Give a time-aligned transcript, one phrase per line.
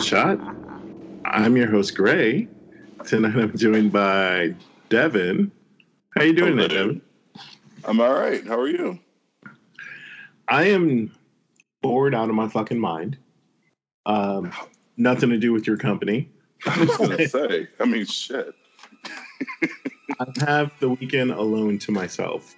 [0.00, 0.56] Welcome back to Kill Shot.
[1.26, 2.48] I'm your host Gray.
[3.04, 4.54] Tonight I'm joined by
[4.88, 5.52] Devin.
[6.16, 6.68] How you doing, Hello.
[6.68, 7.02] there, Devin?
[7.84, 8.46] I'm all right.
[8.46, 8.98] How are you?
[10.48, 11.12] I am
[11.82, 13.18] bored out of my fucking mind.
[14.06, 14.52] Um,
[14.96, 16.28] nothing to do with your company.
[16.66, 17.68] I was gonna say.
[17.78, 18.54] I mean, shit.
[20.18, 22.54] I have the weekend alone to myself,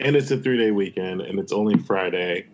[0.00, 2.46] and it's a three day weekend, and it's only Friday,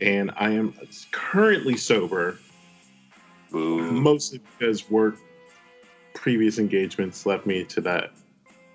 [0.00, 0.74] and I am
[1.12, 2.38] currently sober,
[3.50, 3.90] Boo.
[3.92, 5.16] mostly because work
[6.14, 8.12] previous engagements left me to that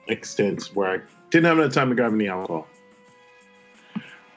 [0.08, 2.68] extent where I didn't have enough time to grab any alcohol.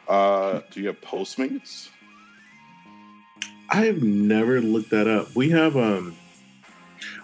[0.06, 1.90] Uh, do you have Postmates?
[3.70, 5.34] I have never looked that up.
[5.34, 6.16] We have um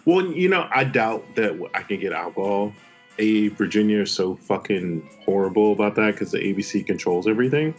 [0.05, 2.75] well, you know, I doubt that I can get alcohol.
[3.19, 7.75] A Virginia is so fucking horrible about that because the ABC controls everything.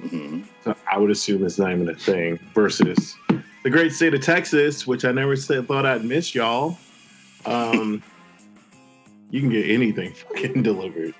[0.00, 2.38] hmm So I would assume it's not even a thing.
[2.54, 3.16] Versus
[3.62, 6.78] the great state of Texas, which I never said thought I'd miss y'all.
[7.44, 8.02] Um,
[9.30, 11.14] you can get anything fucking delivered.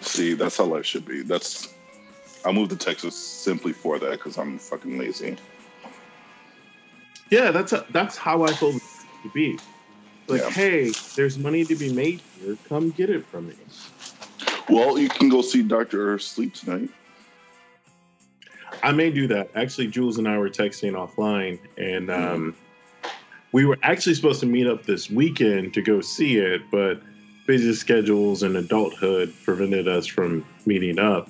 [0.00, 1.22] See, that's how life should be.
[1.22, 1.74] That's.
[2.44, 5.36] I moved to Texas simply for that because I'm fucking lazy.
[7.30, 8.82] Yeah, that's that's how I told it
[9.22, 9.58] to be.
[10.26, 10.50] Like, Yeah.
[10.50, 12.56] hey, there's money to be made here.
[12.68, 13.54] Come get it from me.
[14.70, 16.88] Well, you can go see Doctor Sleep tonight.
[18.82, 19.50] I may do that.
[19.54, 22.56] Actually, Jules and I were texting offline, and um,
[23.52, 27.02] we were actually supposed to meet up this weekend to go see it, but
[27.46, 31.28] busy schedules and adulthood prevented us from meeting up.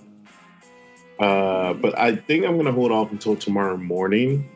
[1.18, 4.48] Uh, but I think I'm going to hold off until tomorrow morning,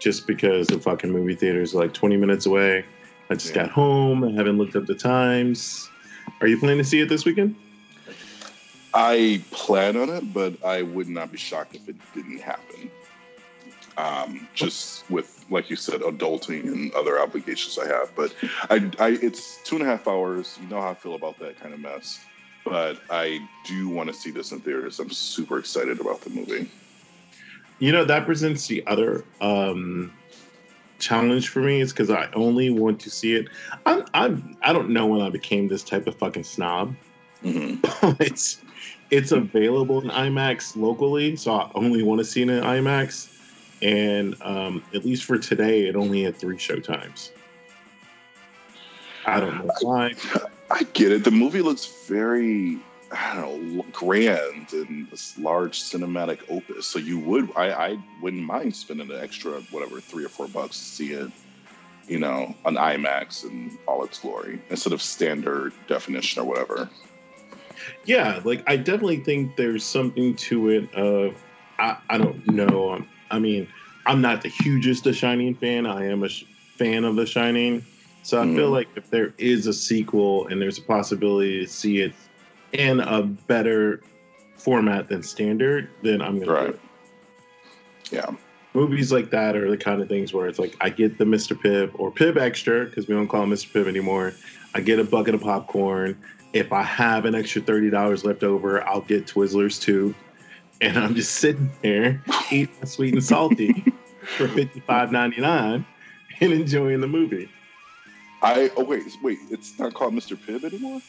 [0.00, 2.84] just because the fucking movie theater is like 20 minutes away.
[3.30, 3.62] I just Yeah.
[3.62, 4.24] got home.
[4.24, 5.88] I haven't looked up the times.
[6.40, 7.54] Are you planning to see it this weekend?
[8.94, 12.90] I plan on it, but I would not be shocked if it didn't happen.
[13.96, 18.14] Um, just with, like you said, adulting and other obligations I have.
[18.14, 18.34] But
[18.70, 20.58] I, I, it's two and a half hours.
[20.62, 22.24] You know how I feel about that kind of mess.
[22.64, 25.00] But I do want to see this in theaters.
[25.00, 26.68] I'm super excited about the movie.
[27.80, 30.12] You know, that presents the other um,
[30.98, 33.48] challenge for me is because I only want to see it.
[33.86, 36.94] I'm, I'm, I don't know when I became this type of fucking snob.
[37.42, 37.74] hmm
[38.20, 38.63] it's
[39.14, 43.30] it's available in IMAX locally, so I only want to see it in IMAX.
[43.80, 47.30] And um, at least for today, it only had three showtimes.
[49.26, 50.14] I don't know why.
[50.70, 51.22] I get it.
[51.22, 52.78] The movie looks very,
[53.12, 56.86] I don't know, grand and this large cinematic opus.
[56.86, 60.76] So you would, I, I wouldn't mind spending an extra, whatever, three or four bucks
[60.78, 61.30] to see it,
[62.08, 66.90] you know, on IMAX in all its glory instead of standard definition or whatever.
[68.04, 71.42] Yeah like i definitely think there's something to it of
[71.78, 73.68] i, I don't know Um, i mean
[74.06, 76.44] i'm not the hugest the shining fan i am a sh-
[76.76, 77.84] fan of the shining
[78.22, 78.72] so i feel Mhm.
[78.72, 82.12] like if there is a sequel and there's a possibility to see it
[82.72, 84.00] in a better
[84.56, 86.78] format than standard then i'm gonna Right.
[88.10, 88.30] Yeah.
[88.74, 91.56] movies like that are the kind of things where it's like I get the Mr.
[91.60, 93.70] Pibb or Pibb Extra because we don't call him Mr.
[93.72, 94.34] Pibb anymore.
[94.74, 96.16] I get a bucket of popcorn.
[96.54, 100.14] If I have an extra thirty dollars left over, I'll get Twizzlers too.
[100.80, 103.84] And I'm just sitting there eating sweet and salty
[104.36, 105.84] for fifty five ninety nine
[106.40, 107.50] and enjoying the movie.
[108.42, 110.36] I, oh, wait, wait, it's not called Mr.
[110.36, 111.00] Pibb anymore?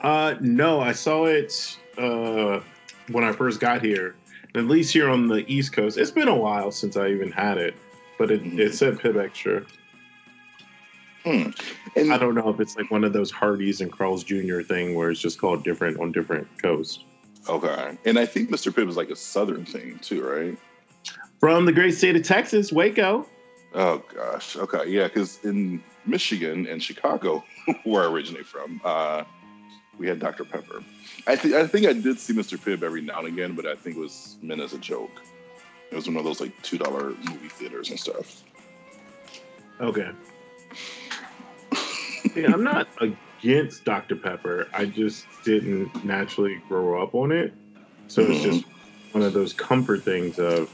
[0.00, 2.60] Uh, no, I saw it uh,
[3.10, 4.16] when I first got here.
[4.54, 7.58] At least here on the East Coast, it's been a while since I even had
[7.58, 7.74] it,
[8.18, 9.62] but it, it said Pibb Extra.
[11.28, 11.50] Hmm.
[11.94, 14.62] And I don't know if it's like one of those Hardee's and Carl's Jr.
[14.62, 17.04] thing where it's just called different on different coasts.
[17.48, 17.98] okay.
[18.06, 18.72] And I think Mr.
[18.72, 20.56] Pibb is like a southern thing too, right?
[21.38, 23.26] From the great state of Texas, Waco.
[23.74, 24.56] Oh gosh.
[24.56, 24.88] Okay.
[24.88, 27.44] Yeah, because in Michigan and Chicago,
[27.84, 29.24] where I originate from, uh,
[29.98, 30.44] we had Dr.
[30.44, 30.82] Pepper.
[31.26, 32.56] I think I think I did see Mr.
[32.56, 35.22] Pibb every now and again, but I think it was meant as a joke.
[35.90, 38.44] It was one of those like two dollar movie theaters and stuff.
[39.80, 40.10] Okay.
[42.34, 42.88] yeah, I'm not
[43.40, 44.16] against Dr.
[44.16, 44.68] Pepper.
[44.74, 47.54] I just didn't naturally grow up on it.
[48.08, 48.64] So it's just
[49.12, 50.70] one of those comfort things of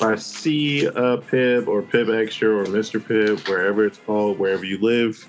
[0.00, 2.98] if I see a Pibb or Pibb Extra or Mr.
[3.00, 5.28] Pibb, wherever it's called, wherever you live,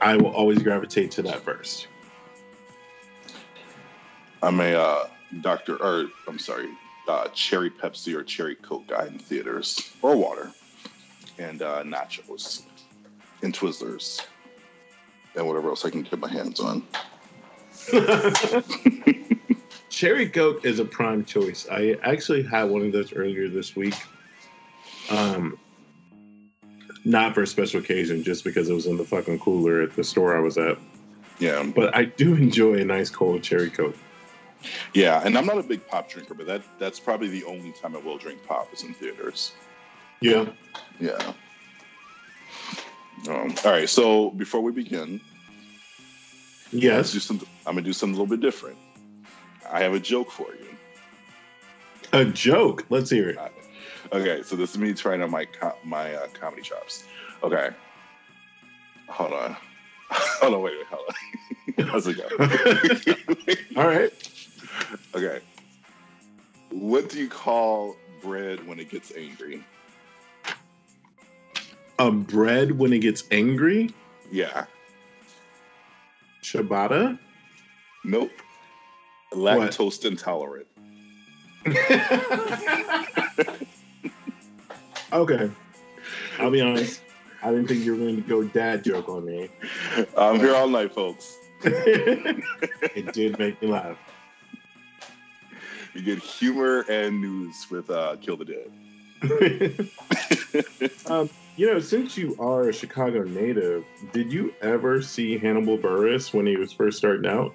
[0.00, 1.86] I will always gravitate to that first.
[4.42, 5.08] I'm a uh,
[5.42, 5.76] Dr.
[5.76, 6.70] or I'm sorry,
[7.06, 10.50] uh, cherry Pepsi or cherry Coke guy in theaters or water,
[11.38, 12.62] and uh, nachos,
[13.42, 14.26] and Twizzlers,
[15.36, 16.82] and whatever else I can get my hands on.
[19.88, 21.66] Cherry Coke is a prime choice.
[21.70, 23.94] I actually had one of those earlier this week.
[25.10, 25.58] Um,
[27.04, 30.04] not for a special occasion, just because it was in the fucking cooler at the
[30.04, 30.78] store I was at.
[31.38, 33.96] Yeah, But I do enjoy a nice cold cherry coke.
[34.92, 37.96] yeah, and I'm not a big pop drinker, but that that's probably the only time
[37.96, 39.52] I will drink pop is in theaters.
[40.20, 40.46] Yeah.
[41.00, 41.32] Yeah.
[43.28, 45.20] Um, all right, so before we begin,
[46.72, 47.12] Yes.
[47.12, 48.76] do some, I'm gonna do something a little bit different.
[49.70, 50.66] I have a joke for you.
[52.12, 52.86] A joke.
[52.90, 53.38] Let's hear it.
[54.12, 57.04] Okay, so this is me trying out my co- my uh, comedy chops.
[57.42, 57.70] Okay,
[59.08, 59.56] hold on,
[60.10, 61.14] hold on, wait, wait, hold on.
[61.88, 63.76] How's it go?
[63.80, 64.12] All right.
[65.14, 65.40] okay,
[66.70, 69.62] what do you call bread when it gets angry?
[72.00, 73.92] A bread when it gets angry.
[74.32, 74.64] Yeah,
[76.42, 77.18] Ciabatta.
[78.04, 78.30] nope.
[79.34, 80.66] Lactose intolerant.
[85.12, 85.50] okay.
[86.38, 87.02] I'll be honest.
[87.42, 89.50] I didn't think you were going to go dad joke on me.
[90.16, 91.36] I'm here all night, folks.
[91.64, 93.98] it did make me laugh.
[95.92, 98.70] You get humor and news with uh, Kill the Dead.
[101.06, 106.32] um, you know, since you are a Chicago native, did you ever see Hannibal Buress
[106.32, 107.54] when he was first starting out?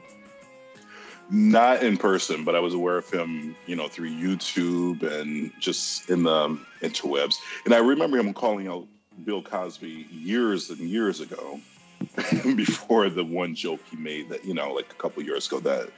[1.32, 6.10] Not in person, but I was aware of him, you know, through YouTube and just
[6.10, 7.36] in the interwebs.
[7.66, 8.88] And I remember him calling out
[9.24, 11.60] Bill Cosby years and years ago,
[12.56, 15.90] before the one joke he made that, you know, like a couple years ago that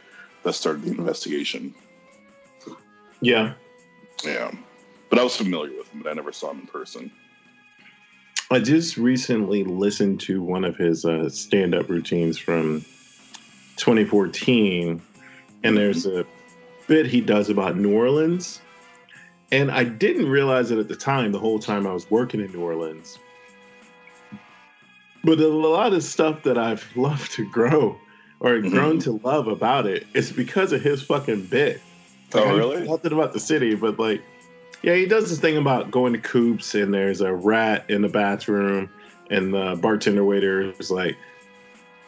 [0.43, 1.73] that started the investigation.
[3.19, 3.53] Yeah.
[4.23, 4.51] Yeah.
[5.09, 7.11] But I was familiar with him, but I never saw him in person.
[8.49, 12.85] I just recently listened to one of his uh, stand up routines from
[13.75, 15.01] 2014,
[15.63, 16.25] and there's a
[16.87, 18.61] bit he does about New Orleans.
[19.51, 22.51] And I didn't realize it at the time, the whole time I was working in
[22.53, 23.19] New Orleans.
[25.25, 27.97] But a lot of stuff that I've loved to grow
[28.39, 31.81] or grown to love about it is because of his fucking bit.
[32.33, 32.87] Oh, Like, I know really?
[32.87, 34.21] Nothing about the city, but like,
[34.83, 38.09] yeah, he does this thing about going to coops and there's a rat in the
[38.09, 38.89] bathroom,
[39.29, 41.17] and the bartender waiter is like,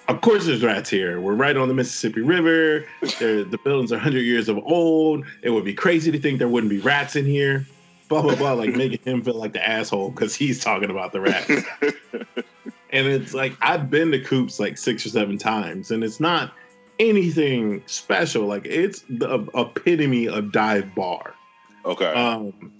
[0.08, 1.20] "Of course, there's rats here.
[1.20, 2.86] We're right on the Mississippi River.
[3.20, 5.26] They're, the buildings are 100 years of old.
[5.42, 7.66] It would be crazy to think there wouldn't be rats in here."
[8.08, 11.22] Blah blah blah, like making him feel like the asshole because he's talking about the
[11.22, 11.64] rats.
[12.92, 16.54] And it's like I've been to Coop's like six or seven times, and it's not
[16.98, 18.46] anything special.
[18.46, 21.36] Like it's the epitome of dive bar.
[21.86, 22.14] Okay.
[22.14, 22.72] Um,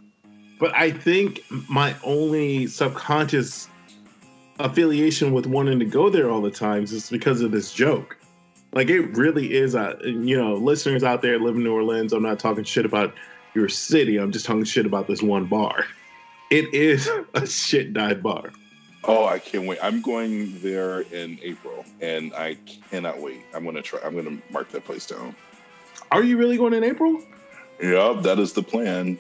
[0.60, 3.70] but I think my only subconscious
[4.60, 8.18] affiliation with wanting to go there all the times is because of this joke.
[8.74, 9.76] Like it really is.
[9.76, 12.14] Uh, you know, listeners out there live in New Orleans.
[12.14, 13.14] I'm not talking shit about
[13.56, 14.18] your city.
[14.18, 15.86] I'm just talking shit about this one bar.
[16.52, 18.52] It is a shit dive bar.
[19.06, 19.80] Oh, I can't wait.
[19.82, 22.56] I'm going there in April and I
[22.92, 23.42] cannot wait.
[23.56, 24.00] I'm going to try.
[24.04, 25.36] I'm going to mark that place down.
[26.12, 27.24] Are you really going in April?
[27.82, 29.18] Yep, that is the plan.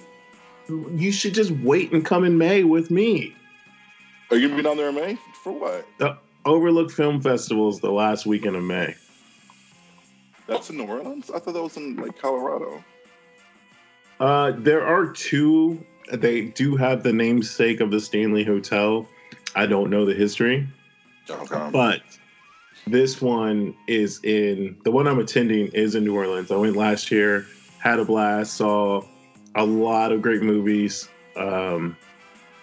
[0.68, 3.36] You should just wait and come in May with me.
[4.30, 5.18] Are you going to be down there in May?
[5.44, 5.88] For what?
[5.98, 8.96] The Overlook Film Festival is the last weekend of May.
[10.48, 11.30] That's in New Orleans?
[11.32, 12.84] I thought that was in like Colorado.
[14.20, 15.84] Uh, there are two.
[16.12, 19.08] They do have the namesake of the Stanley Hotel.
[19.56, 20.68] I don't know the history,
[21.30, 21.70] Okay.
[21.72, 22.02] but
[22.88, 26.52] this one is in the one I'm attending is in New Orleans.
[26.52, 27.46] I went last year,
[27.80, 29.02] had a blast, saw
[29.56, 31.10] a lot of great movies.
[31.36, 31.98] Um,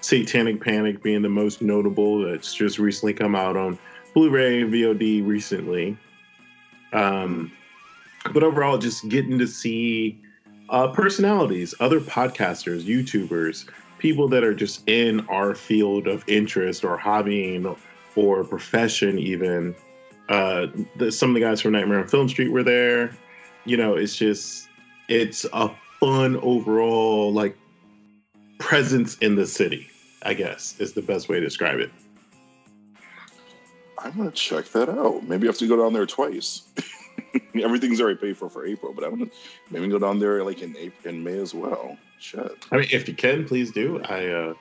[0.00, 2.20] Satanic Panic being the most notable.
[2.20, 3.78] That's just recently come out on
[4.14, 5.96] Blu-ray and VOD recently.
[6.92, 7.52] Um,
[8.32, 10.20] but overall, just getting to see
[10.68, 13.68] uh, personalities, other podcasters, YouTubers,
[13.99, 17.76] people that are just in our field of interest or hobbying
[18.14, 19.75] or profession, even.
[20.28, 23.16] Uh, the, some of the guys from Nightmare on Film Street were there.
[23.64, 24.68] You know, it's just,
[25.08, 25.70] it's a
[26.00, 27.56] fun overall, like,
[28.58, 29.88] presence in the city,
[30.22, 31.90] I guess, is the best way to describe it.
[33.98, 35.25] I'm to check that out.
[35.25, 36.62] Maybe I have to go down there twice.
[37.54, 39.30] Everything's already paid for for April, but I'm to
[39.70, 41.96] maybe go down there like in April, in May as well.
[42.18, 42.66] Shit.
[42.70, 44.02] I mean, if you can, please do.
[44.04, 44.54] I uh,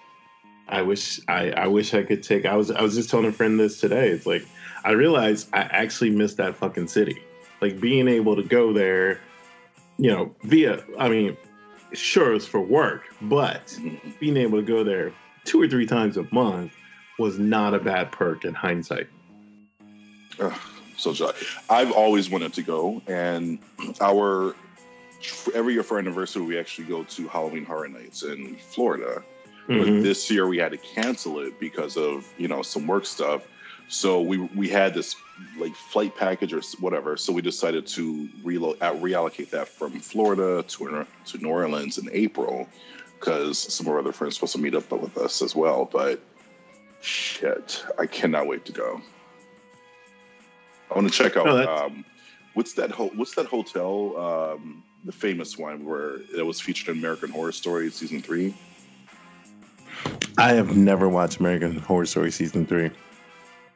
[0.67, 2.45] I wish I, I wish I could take.
[2.45, 4.09] I was I was just telling a friend this today.
[4.09, 4.45] It's like
[4.83, 7.21] I realized I actually missed that fucking city.
[7.61, 9.19] Like being able to go there,
[9.97, 10.83] you know, via.
[10.99, 11.37] I mean,
[11.93, 14.19] sure it's for work, but Mhm.
[14.19, 15.13] being able to go there
[15.45, 16.73] two or three times a month
[17.19, 19.07] was not a bad perk in hindsight.
[20.39, 20.53] Ugh,
[20.97, 21.33] so jolly.
[21.69, 23.59] I've always wanted to go, and
[24.01, 24.55] our
[25.53, 29.23] every year for our anniversary, we actually go to Halloween Horror Nights in Florida.
[29.67, 30.03] But Mhm.
[30.03, 33.43] this year we had to cancel it because of you know some work stuff.
[33.88, 35.15] So we we had this
[35.58, 37.18] like flight package or whatever.
[37.18, 42.10] So we decided to relo- uh, reallocate that from Florida to to New Orleans in
[42.12, 42.68] April
[43.20, 45.86] because some of our other friends are supposed to meet up with us as well.
[45.86, 46.22] But
[47.01, 49.01] shit, I cannot wait to go.
[50.92, 52.06] I want to check out Oh, um,
[52.54, 56.98] what's that ho- what's that hotel um, the famous one where it was featured in
[56.98, 58.54] American Horror Story season three.
[60.38, 62.92] I have never watched American Horror Story season three.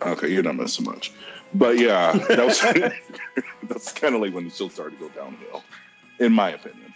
[0.02, 1.12] Okay, you're not missing much.
[1.54, 2.62] But yeah, that was
[3.64, 5.64] that's kind of like when the show started to go downhill,
[6.20, 6.94] in my opinion.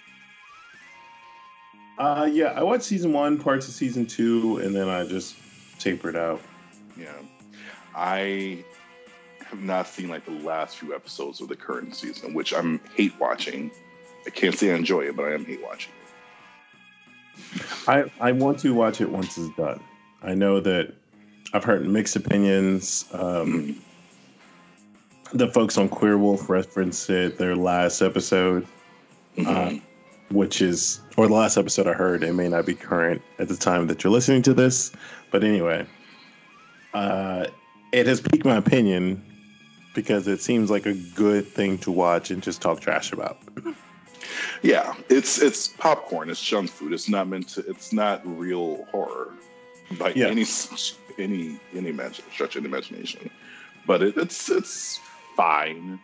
[1.98, 5.36] Uh, yeah, I watched season one, parts of season two, and then I just
[5.80, 6.42] tapered out.
[6.98, 7.14] Yeah,
[7.96, 8.64] I
[9.46, 13.14] have not seen like the last few episodes of the current season, which I'm hate
[13.20, 13.72] watching.
[14.26, 15.92] I can't say I enjoy it, but I am hate watching
[17.56, 17.64] it.
[17.88, 19.80] I I want to watch it once it's done.
[20.22, 20.94] I know that
[21.54, 23.06] I've heard mixed opinions.
[23.14, 23.76] Um,
[25.34, 28.68] the folks on Queer Wolf referenced it their last episode,
[29.38, 29.78] Mhm.
[29.78, 29.80] uh,
[30.30, 32.24] which is or the last episode I heard.
[32.24, 34.92] It may not be current at the time that you're listening to this,
[35.32, 35.86] but anyway,
[36.94, 37.46] uh,
[37.92, 39.24] it has piqued my opinion
[39.94, 43.38] because it seems like a good thing to watch and just talk trash about.
[44.64, 46.30] Yeah, it's it's popcorn.
[46.30, 46.94] It's junk food.
[46.94, 47.62] It's not meant to.
[47.70, 49.34] It's not real horror
[50.00, 50.28] by Yeah.
[50.28, 50.46] any
[51.18, 53.30] any any imagine, stretch of the imagination.
[53.86, 55.00] But it, it's it's
[55.36, 56.00] fine.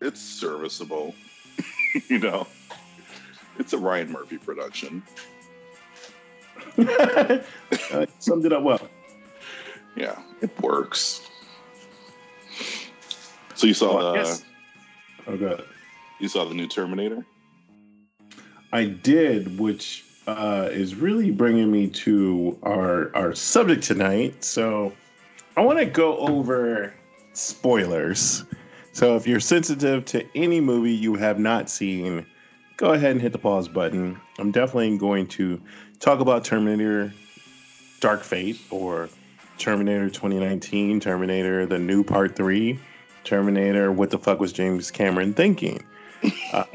[0.00, 1.14] It's serviceable.
[2.08, 2.46] you know,
[3.58, 5.02] it's a Ryan Murphy production.
[6.78, 7.38] uh,
[8.18, 8.88] summed it up well.
[9.96, 11.26] Yeah, it works.
[13.54, 14.44] So you saw Well, I the guess-
[15.28, 15.64] Oh, good.
[16.20, 17.24] you saw the new Terminator.
[18.72, 24.42] I did, which uh, is really bringing me to our our subject tonight.
[24.44, 24.92] So
[25.56, 26.92] I want to go over
[27.32, 28.44] spoilers.
[28.92, 32.26] So if you're sensitive to any movie you have not seen,
[32.76, 34.18] go ahead and hit the pause button.
[34.38, 35.60] I'm definitely going to
[36.00, 37.12] talk about Terminator
[38.00, 39.08] Dark Fate or
[39.58, 42.78] Terminator 2019, Terminator the new part 3,
[43.24, 45.82] Terminator what the fuck was James Cameron thinking?
[46.52, 46.64] Uh,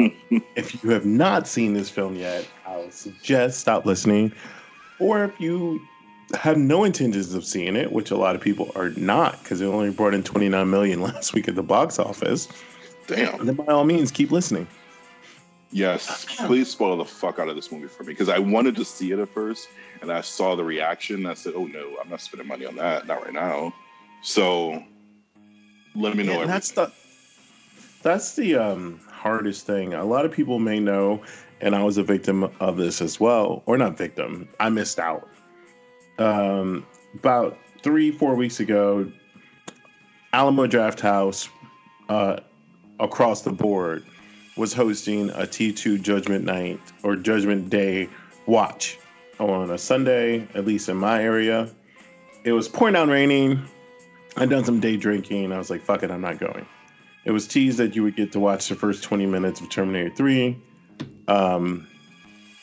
[0.56, 2.48] if you have not seen this film yet,
[2.82, 4.32] I'll suggest stop listening.
[5.00, 5.82] Or if you
[6.36, 9.66] have no intentions of seeing it, which a lot of people are not, because it
[9.66, 12.48] only brought in 29 million last week at the box office,
[13.08, 13.46] Damn.
[13.46, 14.68] then by all means, keep listening.
[15.72, 18.86] Yes, please spoil the fuck out of this movie for me because I wanted to
[18.86, 19.70] see it at first,
[20.02, 21.26] and I saw the reaction.
[21.26, 23.74] I said, "Oh no, I'm not spending money on that, not right now."
[24.22, 24.84] So
[25.96, 26.42] let me know.
[26.42, 26.92] Yeah, that's the
[28.02, 29.94] that's the um, hardest thing.
[29.94, 31.22] A lot of people may know,
[31.62, 34.50] and I was a victim of this as well, or not victim.
[34.60, 35.28] I missed out.
[36.18, 39.12] Um, about three, four weeks ago,
[40.34, 41.50] Alamo Drafthouse,
[42.10, 42.38] uh,
[43.00, 44.04] across the board,
[44.58, 48.10] was hosting a T2 Judgment Night or Judgment Day
[48.46, 48.98] watch
[49.40, 51.70] on a Sunday, at least in my area.
[52.44, 53.64] It was pouring down raining.
[54.38, 55.52] I'd done some day drinking.
[55.52, 56.66] I was like, fuck it, I'm not going.
[57.26, 60.14] It was teased that you would get to watch the first 20 minutes of Terminator
[60.16, 60.58] 3.
[61.28, 61.88] Um,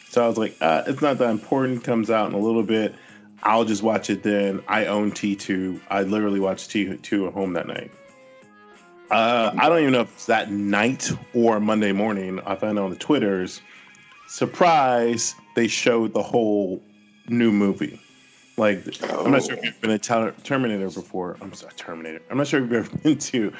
[0.09, 1.85] so I was like, uh, it's not that important.
[1.85, 2.95] Comes out in a little bit.
[3.43, 4.63] I'll just watch it then.
[4.69, 5.81] I own T2.
[5.89, 7.91] I literally watched T2 at home that night.
[9.11, 12.41] Uh, I don't even know if it's that night or Monday morning.
[12.41, 13.63] I found it on the Twitters.
[14.27, 15.35] Surprise!
[15.55, 16.83] They showed the whole
[17.29, 17.99] new movie.
[18.59, 21.39] Like, I'm not sure if you've been a Terminator before.
[21.41, 22.21] I'm sorry, Terminator.
[22.31, 23.53] I'm not sure if you've ever been to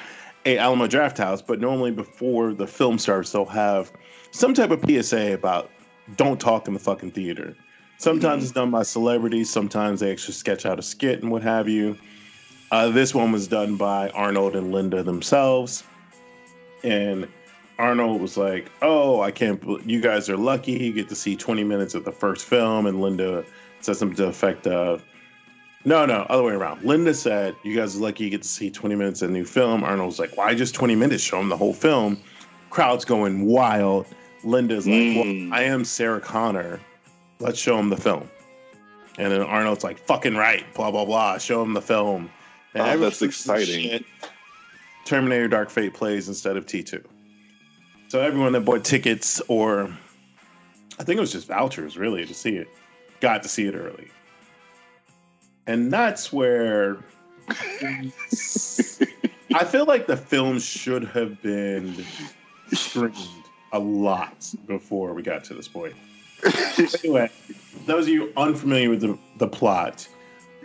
[0.45, 3.93] a Alamo Drafthouse, but normally before the film starts, they'll have
[4.39, 5.69] some type of PSA about
[6.15, 7.57] don't talk in the fucking theater.
[7.97, 9.51] Sometimes it's done by celebrities.
[9.51, 11.99] Sometimes they actually sketch out a skit and what have you.
[12.71, 15.83] Uh, this one was done by Arnold and Linda themselves,
[16.85, 17.27] and
[17.81, 19.61] Arnold was like, "Oh, I can't.
[19.85, 20.73] You guys are lucky.
[20.73, 23.45] You get to see 20 minutes of the first film." And Linda
[23.81, 25.03] said something to the effect of,
[25.85, 28.25] "No, no, other way around." Linda said, "You guys are lucky.
[28.25, 30.77] You get to see 20 minutes of the new film." Arnold was like, "Why just
[30.77, 31.25] 20 minutes?
[31.25, 32.19] Show them the whole film."
[32.71, 34.07] Crowd's going wild.
[34.45, 35.49] Linda's like, Mm.
[35.51, 36.81] "Well, I am Sarah Connor.
[37.41, 38.29] Let's show him the film."
[39.19, 41.39] And then Arnold's like, "Fucking right." Blah blah blah.
[41.39, 42.31] Show him the film.
[42.75, 43.83] And Oh, that's exciting.
[43.83, 44.05] shit.
[45.05, 47.03] Terminator Dark Fate plays instead of T2.
[48.09, 49.91] So everyone that bought tickets or
[51.01, 52.69] I think it was just vouchers really to see it,
[53.21, 54.09] got to see it early.
[55.67, 56.99] And that's where
[59.55, 62.05] I feel like the film should have been
[62.73, 63.17] streamed
[63.73, 65.95] a lot before we got to this point.
[67.05, 67.31] anyway,
[67.87, 70.07] those of you unfamiliar with the, the plot,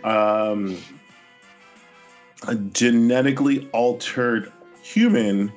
[0.04, 0.78] um,
[2.46, 5.52] a genetically altered human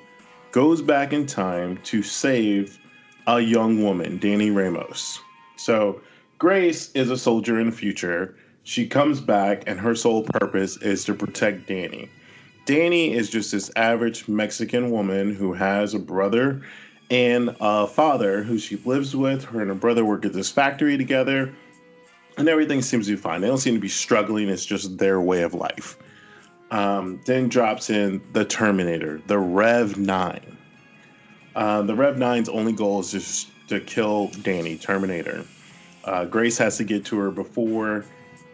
[0.52, 2.80] goes back in time to save
[3.28, 5.20] a young woman, Danny Ramos.
[5.58, 6.02] So
[6.40, 8.36] Grace is a soldier in the future.
[8.64, 12.10] She comes back, and her sole purpose is to protect Danny.
[12.66, 16.62] Danny is just this average Mexican woman who has a brother
[17.10, 19.46] and a father who she lives with.
[19.46, 21.54] Her and her brother work at this factory together,
[22.38, 23.42] and everything seems to be fine.
[23.42, 25.98] They don't seem to be struggling, it's just their way of life.
[26.70, 30.58] Um, then drops in the Terminator, the Rev 9.
[31.56, 35.46] Uh, the Rev 9's only goal is just to kill Danny, Terminator.
[36.04, 38.06] Uh, Grace has to get to her before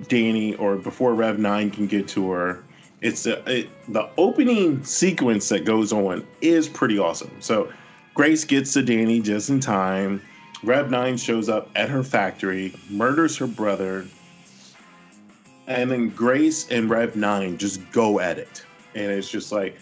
[0.07, 2.63] Danny or before Rev 9 can get to her.
[3.01, 7.31] It's a, it, the opening sequence that goes on is pretty awesome.
[7.41, 7.71] So
[8.13, 10.21] Grace gets to Danny just in time.
[10.63, 14.05] Rev 9 shows up at her factory, murders her brother,
[15.67, 18.63] and then Grace and Rev 9 just go at it.
[18.95, 19.77] And it's just like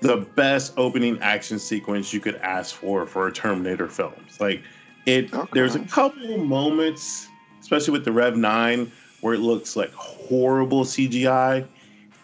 [0.00, 4.14] the best opening action sequence you could ask for for a Terminator film.
[4.26, 4.62] It's like
[5.06, 5.50] it okay.
[5.52, 7.28] there's a couple moments,
[7.60, 11.66] especially with the Rev 9, where it looks like horrible CGI.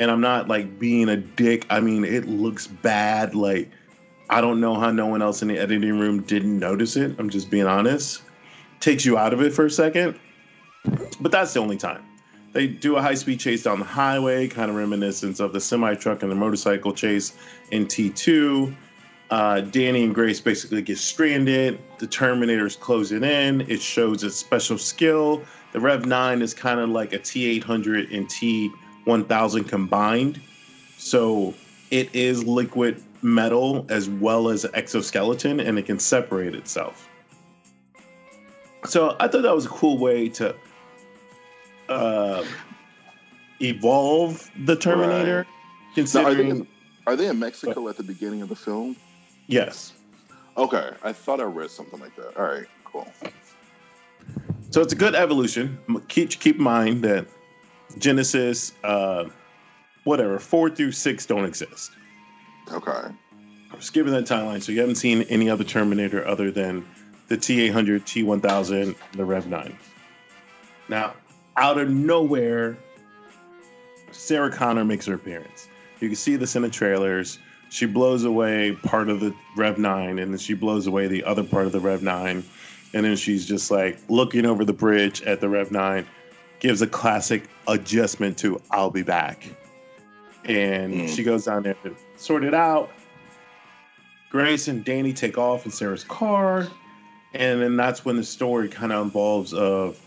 [0.00, 1.66] And I'm not like being a dick.
[1.70, 3.34] I mean, it looks bad.
[3.34, 3.68] Like,
[4.30, 7.14] I don't know how no one else in the editing room didn't notice it.
[7.18, 8.22] I'm just being honest.
[8.80, 10.18] Takes you out of it for a second.
[11.20, 12.04] But that's the only time.
[12.52, 15.94] They do a high speed chase down the highway, kind of reminiscent of the semi
[15.94, 17.34] truck and the motorcycle chase
[17.70, 18.74] in T2.
[19.30, 21.78] Uh, Danny and Grace basically get stranded.
[21.98, 23.60] The Terminator's closing in.
[23.62, 25.42] It shows its special skill.
[25.72, 28.70] The Rev 9 is kind of like a T 800 and T
[29.04, 30.40] 1000 combined.
[30.96, 31.54] So
[31.90, 37.08] it is liquid metal as well as exoskeleton and it can separate itself.
[38.84, 40.54] So I thought that was a cool way to
[41.88, 42.44] uh,
[43.60, 45.38] evolve the Terminator.
[45.38, 45.94] Right.
[45.94, 46.68] Considering, now, are, they in,
[47.06, 48.94] are, they in, Mexico at the beginning of the film?
[49.46, 49.94] Yes.
[50.56, 52.36] Okay, I thought I read something like that.
[52.36, 53.10] All right, cool.
[54.70, 55.78] So it's a good evolution.
[56.08, 57.26] Keep keep in mind that
[57.94, 59.28] Genisys, uh,
[60.04, 61.92] whatever, four through six don't exist.
[62.72, 63.14] Okay.
[63.74, 66.86] Just given that timeline, so you haven't seen any other Terminator other than
[67.28, 69.78] the T eight hundred, T one thousand, the Rev nine.
[70.88, 71.14] Now,
[71.56, 72.78] out of nowhere,
[74.10, 75.68] Sarah Connor makes her appearance.
[76.00, 77.38] You can see this in the trailers.
[77.70, 81.44] She blows away part of the Rev 9, and then she blows away the other
[81.44, 82.44] part of the Rev 9.
[82.94, 86.06] And then she's just like looking over the bridge at the Rev 9,
[86.60, 89.46] gives a classic adjustment to I'll be back.
[90.44, 91.08] And mm.
[91.14, 92.90] she goes down there to sort it out.
[94.30, 96.66] Grace and Danny take off in Sarah's car.
[97.34, 100.00] And then that's when the story kind of involves of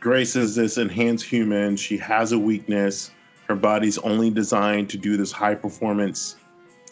[0.00, 1.76] Grace is this enhanced human.
[1.76, 3.12] She has a weakness.
[3.46, 6.36] Her body's only designed to do this high performance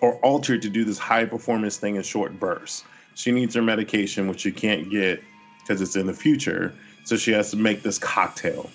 [0.01, 2.85] or altered to do this high performance thing in short bursts.
[3.15, 5.23] She needs her medication, which she can't get
[5.61, 6.75] because it's in the future.
[7.05, 8.71] So she has to make this cocktail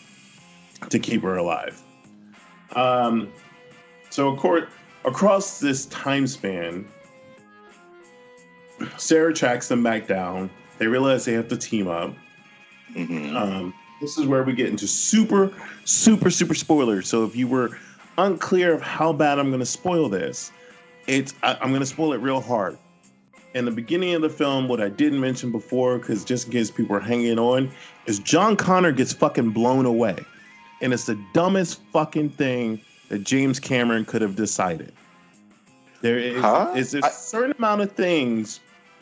[0.89, 1.81] to keep her alive.
[2.75, 3.31] Um,
[4.15, 4.69] so,
[5.03, 6.87] across this time span,
[8.95, 10.49] Sarah tracks them back down.
[10.77, 12.13] They realize they have to team up.
[12.93, 13.35] Mm-hmm.
[13.35, 15.51] Um, this is where we get into super,
[15.83, 17.09] super, super spoilers.
[17.09, 17.77] So if you were
[18.17, 20.49] unclear of how bad I'm going to spoil this,
[21.07, 22.77] it's I, I'm going to spoil it real hard.
[23.53, 26.71] In the beginning of the film, what I didn't mention before, because just in case
[26.71, 27.69] people are hanging on,
[28.05, 30.17] is John Connor gets fucking blown away,
[30.81, 34.91] and it's the dumbest fucking thing that James Cameron could have decided.
[36.01, 36.73] There is, huh?
[36.75, 38.59] is a certain amount of things.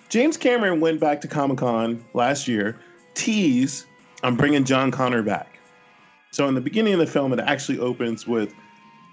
[0.10, 2.78] James Cameron went back to Comic Con last year,
[3.14, 3.86] teased
[4.24, 5.60] I'm bringing John Connor back.
[6.32, 8.54] So in the beginning of the film, it actually opens with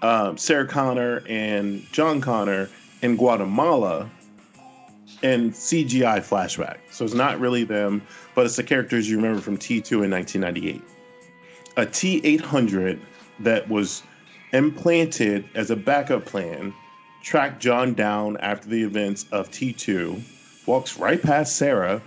[0.01, 2.69] um, Sarah Connor and John Connor
[3.01, 4.09] in Guatemala
[5.21, 6.77] and CGI flashback.
[6.89, 8.01] So it's not really them,
[8.33, 10.81] but it's the characters you remember from T2 in 1998.
[11.77, 12.99] A T800
[13.41, 14.03] that was
[14.53, 16.73] implanted as a backup plan
[17.21, 20.21] tracked John down after the events of T2,
[20.65, 22.01] walks right past Sarah,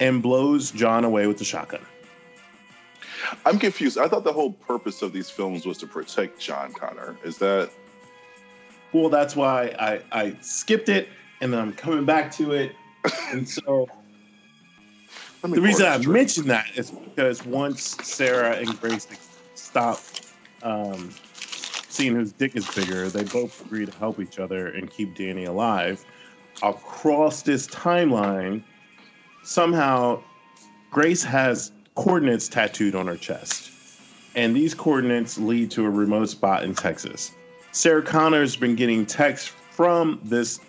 [0.00, 1.84] and blows John away with the shotgun.
[3.46, 3.98] I'm confused.
[3.98, 7.16] I thought the whole purpose of these films was to protect John Connor.
[7.24, 7.70] Is that?
[8.92, 11.08] Well, that's why I, I skipped it
[11.40, 12.76] and then I'm coming back to it.
[13.30, 13.88] And so
[15.42, 19.06] the reason I mentioned that is because once Sarah and Grace
[19.54, 20.00] stop
[20.62, 21.10] um,
[21.94, 25.44] seeing whose dick is bigger, they both agree to help each other and keep Danny
[25.44, 26.04] alive.
[26.62, 28.62] Across this timeline,
[29.42, 30.22] somehow
[30.90, 33.70] Grace has coordinates tattooed on her chest,
[34.34, 37.32] and these coordinates lead to a remote spot in Texas.
[37.72, 40.60] Sarah Connor's been getting texts from this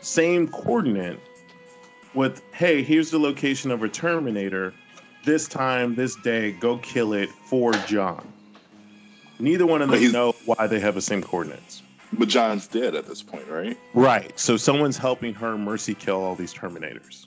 [0.00, 1.18] same coordinate
[2.14, 4.74] with, "Hey, here's the location of a Terminator.
[5.24, 8.32] This time, this day, go kill it for John."
[9.38, 11.82] Neither one of them know why they have the same coordinates.
[12.12, 13.78] But John's dead at this point, right?
[13.94, 14.38] Right.
[14.38, 17.26] So someone's helping her mercy kill all these Terminators.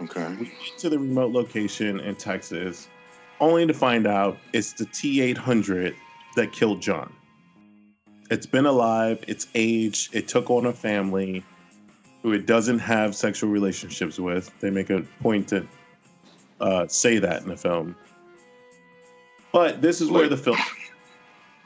[0.00, 0.34] Okay.
[0.38, 2.88] We get to the remote location in Texas,
[3.40, 5.94] only to find out it's the T 800
[6.36, 7.12] that killed John.
[8.30, 11.44] It's been alive, it's aged, it took on a family
[12.22, 14.52] who it doesn't have sexual relationships with.
[14.60, 15.66] They make a point to
[16.60, 17.96] uh, say that in the film.
[19.52, 20.58] But this is where the film.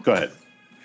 [0.02, 0.32] Go ahead.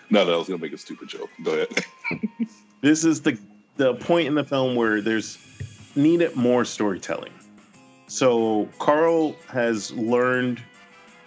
[0.10, 1.30] No, that was gonna make a stupid joke.
[1.44, 1.86] Go ahead.
[2.82, 3.38] this is the
[3.78, 5.38] the point in the film where there's
[5.96, 7.32] needed more storytelling.
[8.08, 10.62] So Carl has learned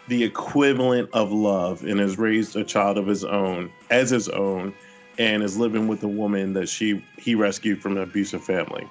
[0.08, 4.74] the equivalent of love and has raised a child of his own as his own
[5.18, 8.87] and is living with a woman that she he rescued from an abusive family.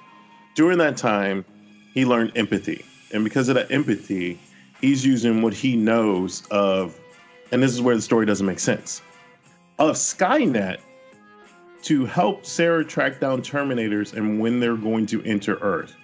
[0.54, 1.44] During that time,
[1.94, 2.84] he learned empathy.
[3.12, 4.38] And because of that empathy,
[4.82, 7.00] he's using what he knows of
[7.52, 9.02] and this is where the story doesn't make sense.
[9.78, 10.78] Of Skynet
[11.82, 15.94] to help Sarah track down Terminators and when they're going to enter Earth.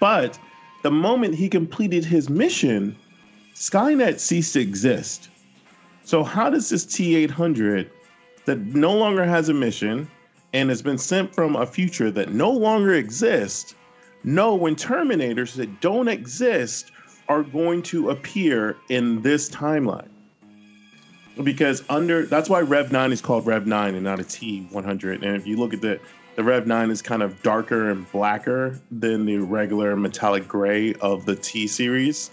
[0.00, 0.38] But
[0.82, 2.96] the moment he completed his mission,
[3.54, 5.28] Skynet ceased to exist.
[6.04, 7.90] So, how does this T 800
[8.46, 10.08] that no longer has a mission
[10.52, 13.76] and has been sent from a future that no longer exists
[14.24, 16.90] know when Terminators that don't exist
[17.32, 20.08] are going to appear in this timeline?
[21.42, 25.22] because under that's why Rev 9 is called Rev 9 and not a T100.
[25.22, 25.98] And if you look at the
[26.34, 31.26] the Rev 9 is kind of darker and blacker than the regular metallic gray of
[31.26, 32.30] the T series.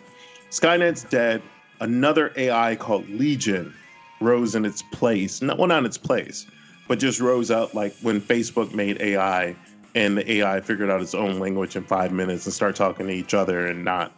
[0.49, 1.41] Skynet's dead.
[1.81, 3.73] Another AI called Legion
[4.21, 5.41] rose in its place.
[5.41, 6.45] Not well, not in its place,
[6.87, 9.55] but just rose up like when Facebook made AI
[9.95, 13.13] and the AI figured out its own language in five minutes and start talking to
[13.13, 14.11] each other and not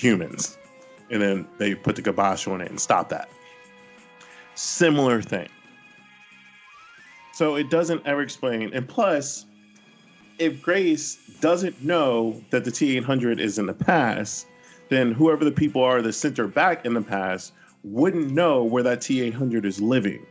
[0.00, 0.58] humans.
[1.10, 3.28] And then they put the kibosh on it and stop that
[4.54, 5.48] similar thing.
[7.32, 8.72] So it doesn't ever explain.
[8.74, 9.46] And plus,
[10.38, 14.46] if Grace doesn't know that the T 800 is in the past,
[14.88, 18.82] then whoever the people are that sent her back in the past wouldn't know where
[18.82, 20.24] that T 800 is living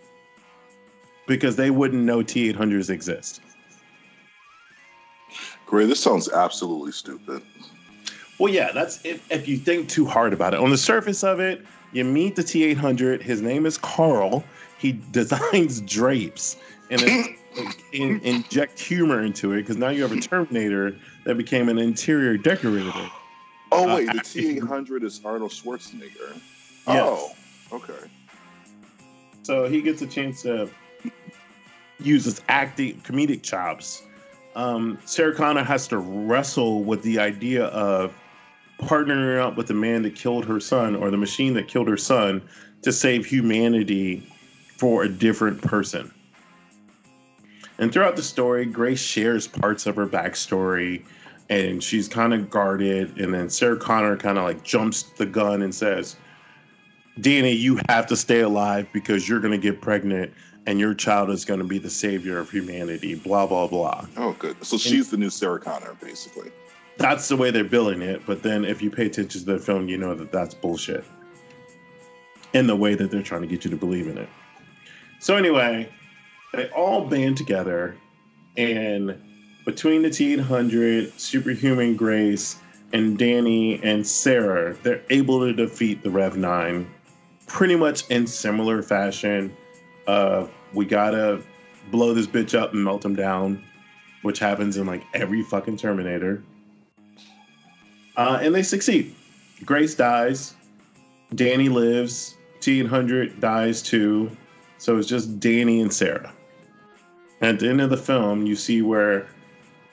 [1.28, 3.42] because they wouldn't know T 800s exist.
[5.66, 5.88] Great.
[5.88, 7.42] This sounds absolutely stupid.
[8.40, 10.60] Well, yeah, that's if, if you think too hard about it.
[10.60, 13.22] On the surface of it, you meet the T 800.
[13.22, 14.44] His name is Carl.
[14.78, 16.58] He designs drapes
[16.90, 17.02] and
[17.92, 22.38] in, inject humor into it because now you have a Terminator that became an interior
[22.38, 23.10] decorator.
[23.72, 26.40] Oh Uh, wait, the T eight hundred is Arnold Schwarzenegger.
[26.88, 26.88] Yes.
[26.88, 27.32] Oh,
[27.74, 28.10] okay.
[29.44, 30.70] So he gets a chance to
[32.00, 34.04] use his acting comedic chops.
[34.56, 38.14] Um, Sarah Connor has to wrestle with the idea of
[38.80, 41.98] partnering up with the man that killed her son or the machine that killed her
[41.98, 42.42] son
[42.82, 44.28] to save humanity
[44.78, 46.12] for a different person.
[47.78, 51.04] And throughout the story, Grace shares parts of her backstory
[51.50, 53.18] and she's kind of guarded.
[53.20, 56.16] And then Sarah Connor kind of like jumps the gun and says,
[57.22, 60.32] Danny, you have to stay alive because you're going to get pregnant
[60.66, 64.06] and your child is going to be the savior of humanity, blah, blah, blah.
[64.18, 64.64] Oh, good.
[64.64, 66.52] So she's the new Sarah Connor, basically.
[67.00, 68.22] That's the way they're billing it.
[68.28, 71.04] But then if you pay attention to the film, you know that that's bullshit
[72.54, 74.30] in the way that they're trying to get you to believe in it.
[75.20, 75.90] So, anyway,
[76.54, 77.96] they all band together
[78.58, 79.20] and
[79.66, 82.60] between the T 800, Superhuman Grace,
[82.92, 86.90] and Danny and Sarah, they're able to defeat the Rev 9
[87.48, 89.56] pretty much in similar fashion.
[90.08, 91.42] Uh, we gotta
[91.92, 93.64] blow this bitch up and melt him down,
[94.22, 96.44] which happens in like every fucking Terminator.
[98.18, 99.16] Uh, and they succeed.
[99.66, 100.56] Grace dies.
[101.36, 102.36] Danny lives.
[102.60, 104.30] T 800 dies too.
[104.78, 106.34] So it's just Danny and Sarah.
[107.42, 109.28] At the end of the film, you see where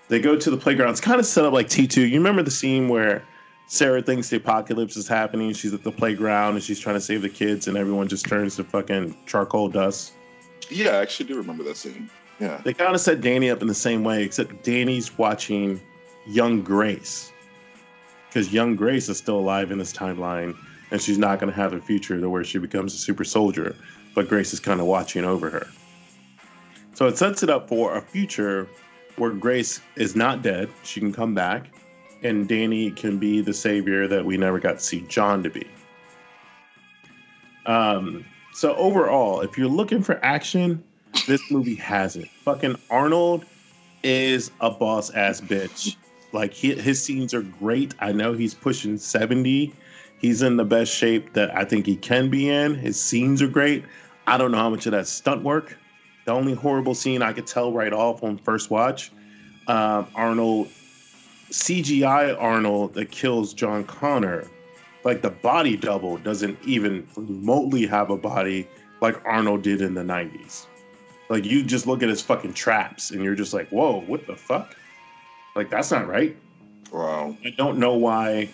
[0.09, 0.91] they go to the playground.
[0.91, 2.09] It's kind of set up like T2.
[2.09, 3.23] You remember the scene where
[3.67, 5.53] Sarah thinks the apocalypse is happening.
[5.53, 8.57] She's at the playground and she's trying to save the kids, and everyone just turns
[8.57, 10.13] to fucking charcoal dust.
[10.71, 12.11] Yeah, I actually do remember that scene.
[12.41, 12.61] Yeah.
[12.65, 15.81] They kind of set Danny up in the same way, except Danny's watching
[16.27, 17.33] young Grace.
[18.37, 20.55] Because young Grace is still alive in this timeline,
[20.91, 23.75] and she's not going to have a future to where she becomes a super soldier,
[24.15, 25.67] but Grace is kind of watching over her.
[26.93, 28.69] So it sets it up for a future
[29.17, 30.69] where Grace is not dead.
[30.83, 31.69] She can come back.
[32.23, 35.67] and Danny can be the savior that we never got to see John to be.
[37.65, 40.85] Um, so overall, if you're looking for action,
[41.27, 42.29] this movie has it.
[42.45, 43.47] Fucking Arnold
[44.03, 45.97] is a boss ass bitch.
[46.37, 47.95] Like he, his scenes are great.
[47.99, 49.73] I know he's pushing 70.
[50.19, 52.75] He's in the best shape that I think he can be in.
[52.75, 53.85] His scenes are great.
[54.27, 55.79] I don't know how much of that stunt work.
[56.27, 59.13] The only horrible scene I could tell right off on first watch,
[59.67, 60.69] um, Arnold,
[61.51, 64.47] CGI Arnold that kills John Connor.
[65.05, 68.69] Like the body double doesn't even remotely have a body
[69.01, 70.67] like Arnold did in the 90s.
[71.31, 74.37] Like you just look at his fucking traps and you're just like, whoa, what the
[74.37, 74.77] fuck?
[75.57, 76.37] Like that's not right.
[76.93, 77.37] Wow.
[77.45, 78.51] I don't know why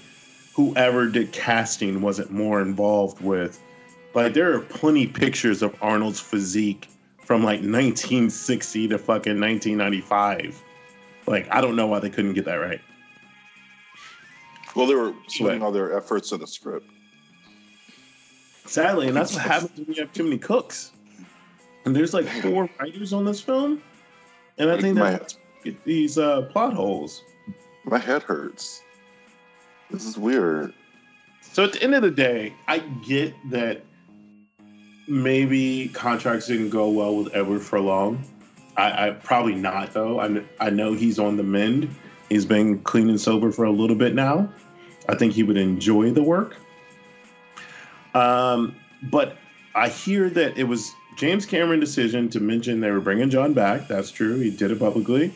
[0.55, 3.61] whoever did casting wasn't more involved with
[4.15, 6.88] like there are plenty pictures of Arnold's physique
[7.19, 10.62] from like 1960 to fucking 1995.
[11.27, 12.81] Like I don't know why they couldn't get that right.
[14.75, 16.87] Well, they were spending all their efforts in the script.
[18.65, 20.93] Sadly, and that's what happens when you have too many cooks.
[21.85, 23.83] And there's like four writers on this film,
[24.57, 24.99] and I think
[25.62, 27.25] that these uh, plot holes.
[27.85, 28.83] My head hurts.
[29.90, 30.72] This is weird.
[31.40, 33.85] So at the end of the day, I get that
[35.09, 38.25] maybe contracts didn't go well with Edward Furlong.
[38.77, 40.20] I, I probably not though.
[40.20, 41.94] I I know he's on the mend.
[42.29, 44.51] He's been clean and sober for a little bit now.
[45.09, 46.57] I think he would enjoy the work.
[48.14, 48.77] Um,
[49.11, 49.37] but
[49.75, 53.88] I hear that it was James Cameron decision to mention they were bringing John back.
[53.88, 54.38] That's true.
[54.38, 55.35] He did it publicly.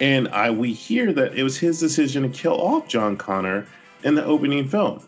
[0.00, 3.66] And I we hear that it was his decision to kill off John Connor
[4.02, 5.02] in the opening film.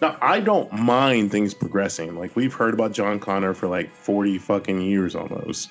[0.00, 2.16] Now, I don't mind things progressing.
[2.16, 5.70] Like we've heard about John Connor for like 40 fucking years almost.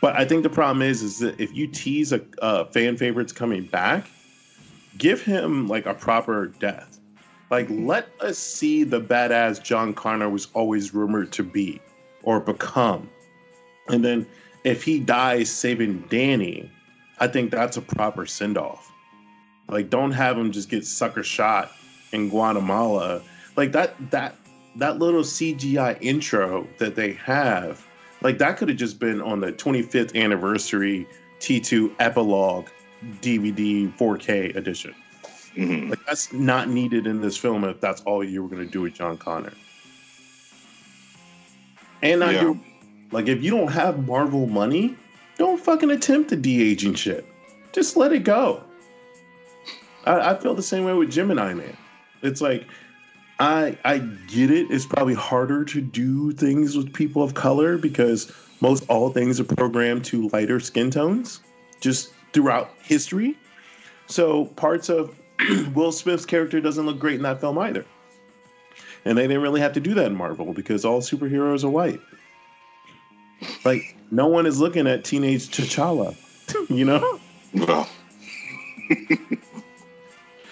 [0.00, 3.32] But I think the problem is is that if you tease a, a fan favorites
[3.32, 4.08] coming back,
[4.98, 6.98] give him like a proper death.
[7.50, 11.80] Like let us see the badass John Connor was always rumored to be
[12.22, 13.08] or become.
[13.88, 14.26] And then
[14.64, 16.70] if he dies saving Danny,
[17.18, 18.92] I think that's a proper send off.
[19.68, 21.72] Like, don't have him just get sucker shot
[22.12, 23.22] in Guatemala.
[23.56, 24.36] Like that that
[24.76, 27.86] that little CGI intro that they have,
[28.22, 31.06] like that could have just been on the 25th anniversary
[31.40, 32.68] T2 epilogue
[33.20, 34.94] DVD 4K edition.
[35.56, 35.90] Mm-hmm.
[35.90, 38.82] Like that's not needed in this film if that's all you were going to do
[38.82, 39.52] with John Connor.
[42.02, 42.40] And I yeah.
[42.40, 42.60] do
[43.10, 44.96] like if you don't have Marvel money,
[45.38, 47.26] don't fucking attempt the de aging shit.
[47.72, 48.62] Just let it go.
[50.04, 51.76] I, I feel the same way with Gemini Man.
[52.22, 52.66] It's like
[53.38, 54.70] I I get it.
[54.70, 59.44] It's probably harder to do things with people of color because most all things are
[59.44, 61.40] programmed to lighter skin tones
[61.80, 63.36] just throughout history.
[64.06, 65.14] So parts of
[65.74, 67.84] Will Smith's character doesn't look great in that film either.
[69.04, 72.00] And they didn't really have to do that in Marvel because all superheroes are white.
[73.64, 76.14] Like no one is looking at teenage T'Challa,
[76.70, 77.18] you know?
[77.54, 77.88] Well.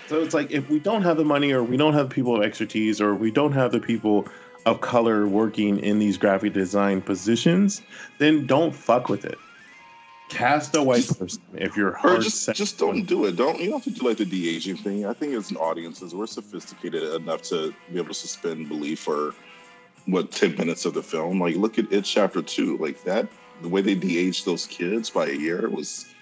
[0.08, 2.42] so it's like if we don't have the money or we don't have people of
[2.42, 4.26] expertise or we don't have the people
[4.66, 7.82] of color working in these graphic design positions,
[8.18, 9.38] then don't fuck with it.
[10.30, 13.36] Cast a white person if you're or just just don't do it.
[13.36, 15.04] Don't you don't have to do like the de aging thing.
[15.04, 19.34] I think as an audiences we're sophisticated enough to be able to suspend belief for
[20.06, 21.40] what ten minutes of the film.
[21.40, 22.78] Like look at it chapter two.
[22.78, 23.28] Like that
[23.60, 26.14] the way they de-aged those kids by a year was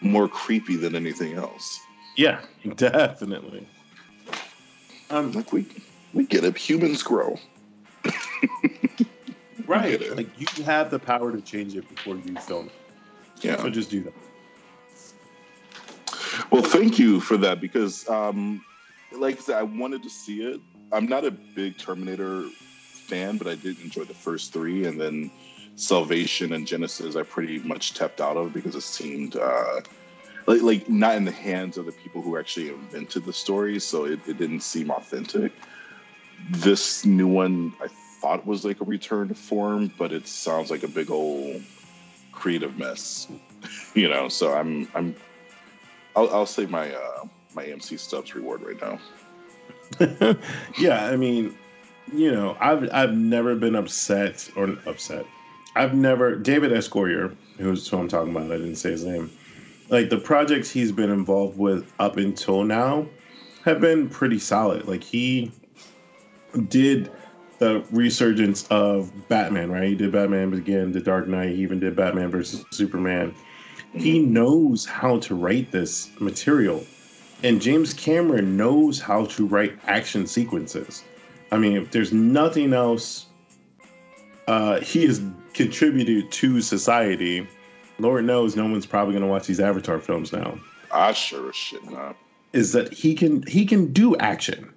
[0.00, 1.80] more creepy than anything else.
[2.16, 2.40] Yeah,
[2.76, 3.66] definitely.
[5.10, 5.66] Um, like we
[6.14, 6.56] we get it.
[6.56, 7.38] Humans grow.
[9.66, 10.16] right.
[10.16, 12.72] Like you have the power to change it before you film it.
[13.42, 13.56] Yeah.
[13.56, 14.14] So just do that.
[16.50, 18.64] Well, thank you for that because, um,
[19.12, 20.60] like I said, I wanted to see it.
[20.92, 22.48] I'm not a big Terminator
[23.08, 25.30] fan, but I did enjoy the first three, and then
[25.76, 29.80] Salvation and Genisys I pretty much tapped out of because it seemed uh,
[30.46, 34.04] like like not in the hands of the people who actually invented the story, so
[34.04, 35.52] it, it didn't seem authentic.
[36.50, 37.88] This new one, I
[38.20, 41.62] thought was like a return to form, but it sounds like a big old
[42.38, 43.28] creative mess,
[43.94, 44.28] you know.
[44.28, 45.14] So I'm I'm
[46.16, 47.24] I'll, I'll say my uh,
[47.54, 48.98] my MC Stubs reward right now.
[50.78, 51.56] yeah, I mean,
[52.12, 55.26] you know, I've I've never been upset or upset
[55.78, 56.88] I've never David S.
[56.88, 58.50] Goyer, who's who I'm talking about.
[58.50, 59.30] I didn't say his name.
[59.90, 63.06] Like the projects he's been involved with up until now
[63.64, 64.88] have been pretty solid.
[64.88, 65.52] Like he
[66.68, 67.12] did
[67.58, 69.88] the resurgence of Batman, right?
[69.88, 71.50] He did Batman Begin, The Dark Knight.
[71.50, 73.34] He even did Batman versus Superman.
[73.92, 76.84] He knows how to write this material.
[77.42, 81.04] And James Cameron knows how to write action sequences.
[81.50, 83.26] I mean, if there's nothing else
[84.48, 85.20] uh, he has
[85.52, 87.46] contributed to society,
[87.98, 90.58] Lord knows no one's probably going to watch these Avatar films now.
[90.90, 92.16] I sure as shit not.
[92.54, 94.72] Is that he can he can do action,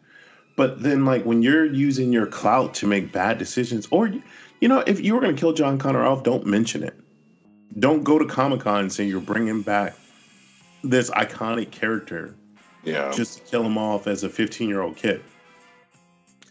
[0.56, 4.08] but then like when you're using your clout to make bad decisions, or
[4.60, 6.94] you know, if you were going to kill John Connor off, don't mention it.
[7.80, 9.96] Don't go to Comic Con and say you're bringing back
[10.84, 12.36] this iconic character
[12.84, 13.12] Yeah.
[13.12, 15.22] just to kill him off as a 15 year old kid.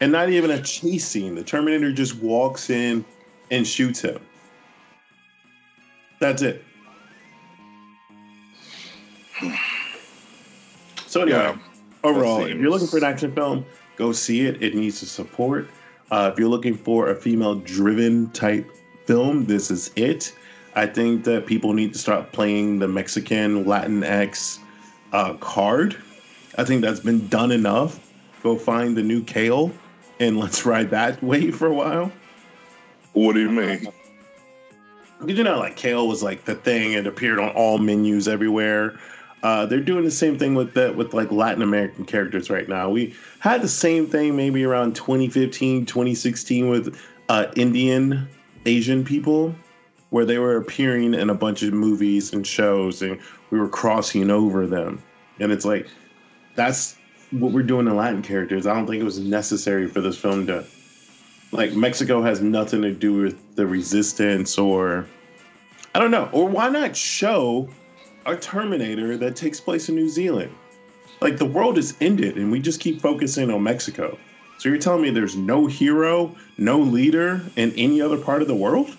[0.01, 1.35] And not even a chase scene.
[1.35, 3.05] The Terminator just walks in
[3.51, 4.19] and shoots him.
[6.19, 6.63] That's it.
[11.07, 11.57] So anyway, Yeah.
[12.05, 13.65] overall, if you're looking for an action film,
[14.01, 14.61] go see it.
[14.63, 15.69] It needs to support.
[16.09, 18.67] Uh, if you're looking for a female-driven type
[19.05, 20.33] film, this is it.
[20.73, 24.57] I think that people need to start playing the Mexican Latinx
[25.13, 25.97] uh, card.
[26.57, 28.11] I think that's been done enough.
[28.41, 29.71] Go find the new Kale
[30.19, 32.11] and let's ride that wave for a while.
[33.13, 33.87] What do you mean?
[35.27, 36.93] Did you know like kale was like the thing?
[36.93, 38.99] It appeared on all menus everywhere.
[39.43, 42.89] Uh, they're doing the same thing with that with like Latin American characters right now.
[42.89, 46.99] We had the same thing maybe around 2015, 2016 with
[47.29, 48.27] uh, Indian
[48.65, 49.55] Asian people,
[50.11, 54.29] where they were appearing in a bunch of movies and shows, and we were crossing
[54.29, 55.01] over them.
[55.39, 55.87] And it's like
[56.55, 56.97] that's
[57.31, 58.67] what we're doing in Latin characters.
[58.67, 60.65] I don't think it was necessary for this film to
[61.51, 65.07] like Mexico has nothing to do with the resistance or
[65.93, 66.29] I don't know.
[66.31, 67.69] Or why not show
[68.25, 70.53] a Terminator that takes place in New Zealand?
[71.21, 74.17] Like the world is ended and we just keep focusing on Mexico.
[74.57, 78.55] So you're telling me there's no hero, no leader in any other part of the
[78.55, 78.95] world?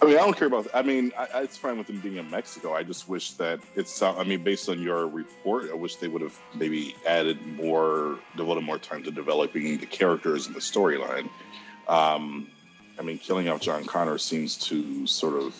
[0.00, 0.66] I mean, I don't care about.
[0.74, 2.74] I mean, I- it's fine with them being in Mexico.
[2.74, 4.02] I just wish that it's.
[4.02, 8.18] uh, I mean, based on your report, I wish they would have maybe added more,
[8.36, 11.28] devoted more time to developing the characters and the storyline.
[11.86, 12.48] Um,
[12.98, 15.54] I mean, killing off John Connor seems to sort of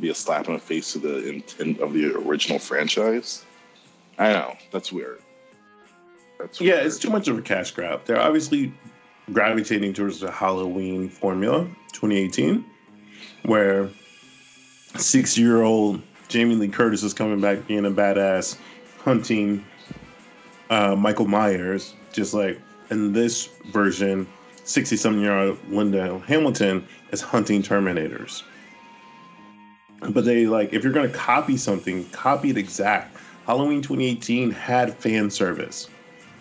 [0.00, 3.44] be a slap in the face to the intent of the original franchise.
[4.18, 5.20] I know that's weird.
[6.38, 6.86] That's Yeah, weird.
[6.86, 8.04] it's too much of a cash grab.
[8.04, 8.72] They're obviously
[9.32, 12.64] gravitating towards the Halloween formula 2018,
[13.44, 13.88] where
[14.96, 18.56] six year old Jamie Lee Curtis is coming back being a badass,
[18.98, 19.64] hunting
[20.70, 24.26] uh, Michael Myers, just like in this version,
[24.64, 28.42] 60 something year old Linda Hamilton is hunting Terminators.
[30.00, 33.16] But they like, if you're going to copy something, copy it exact.
[33.46, 35.88] Halloween 2018 had fan service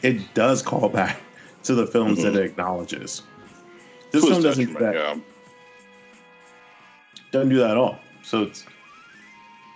[0.03, 1.21] it does call back
[1.63, 3.23] to the films that it acknowledges.
[4.11, 4.93] This film doesn't do that.
[4.93, 5.15] Yeah.
[7.31, 7.97] Doesn't do that at all.
[8.21, 8.65] So it's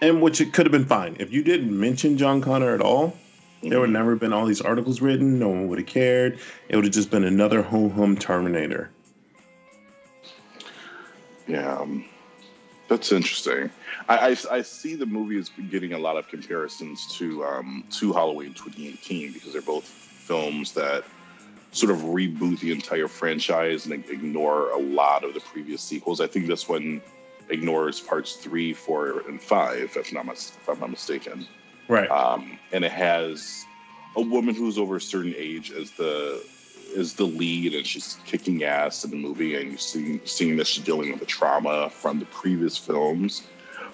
[0.01, 3.15] and which it could have been fine if you didn't mention John Connor at all.
[3.63, 3.93] There would Mhm.
[3.93, 5.39] never been all these articles written.
[5.39, 6.37] No one would have cared.
[6.69, 8.91] It would have just been another home home Terminator.
[11.47, 12.05] Yeah, um,
[12.87, 13.69] that's interesting.
[14.07, 18.13] I, I, I see the movie is getting a lot of comparisons to um, to
[18.13, 21.03] Halloween 2018 because they're both films that
[21.71, 26.21] sort of reboot the entire franchise and ignore a lot of the previous sequels.
[26.21, 27.01] I think this one
[27.49, 31.45] ignores parts three, four, and five, if not if I'm not mistaken.
[31.87, 32.09] Right.
[32.09, 33.65] Um, and it has
[34.15, 36.43] a woman who's over a certain age as the
[36.93, 40.67] is the lead, and she's kicking ass in the movie, and you see seeing that
[40.67, 43.43] she's dealing with the trauma from the previous films.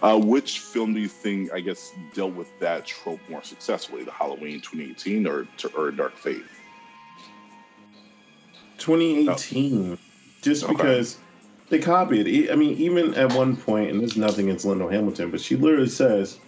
[0.01, 4.11] Uh, which film do you think, I guess, dealt with that trope more successfully, the
[4.11, 6.43] Halloween 2018 or or Dark Fate?
[8.77, 9.97] 2018.
[10.41, 10.73] Just Okay.
[10.73, 11.17] because
[11.69, 12.51] they copied.
[12.51, 15.87] I mean, even at one point, and there's nothing against Linda Hamilton, but she literally
[15.87, 16.39] says,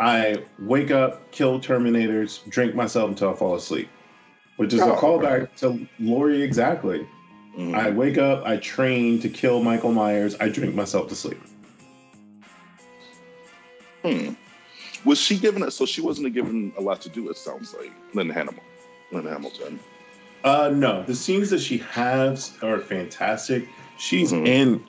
[0.00, 3.88] "I wake up, kill Terminators, drink myself until I fall asleep,"
[4.56, 7.06] which is a Oh, callback to Laurie exactly.
[7.56, 7.74] Mhm.
[7.74, 11.40] I wake up, I train to kill Michael Myers, I drink myself to sleep.
[14.02, 14.30] Hmm.
[15.04, 15.70] Was she given it?
[15.72, 17.28] So she wasn't given a lot to do.
[17.30, 18.62] It sounds like Linda Hamilton.
[19.12, 19.78] Linda Hamilton.
[20.44, 23.68] Uh, no, the scenes that she has are fantastic.
[23.98, 24.46] She's Mhm.
[24.46, 24.84] in.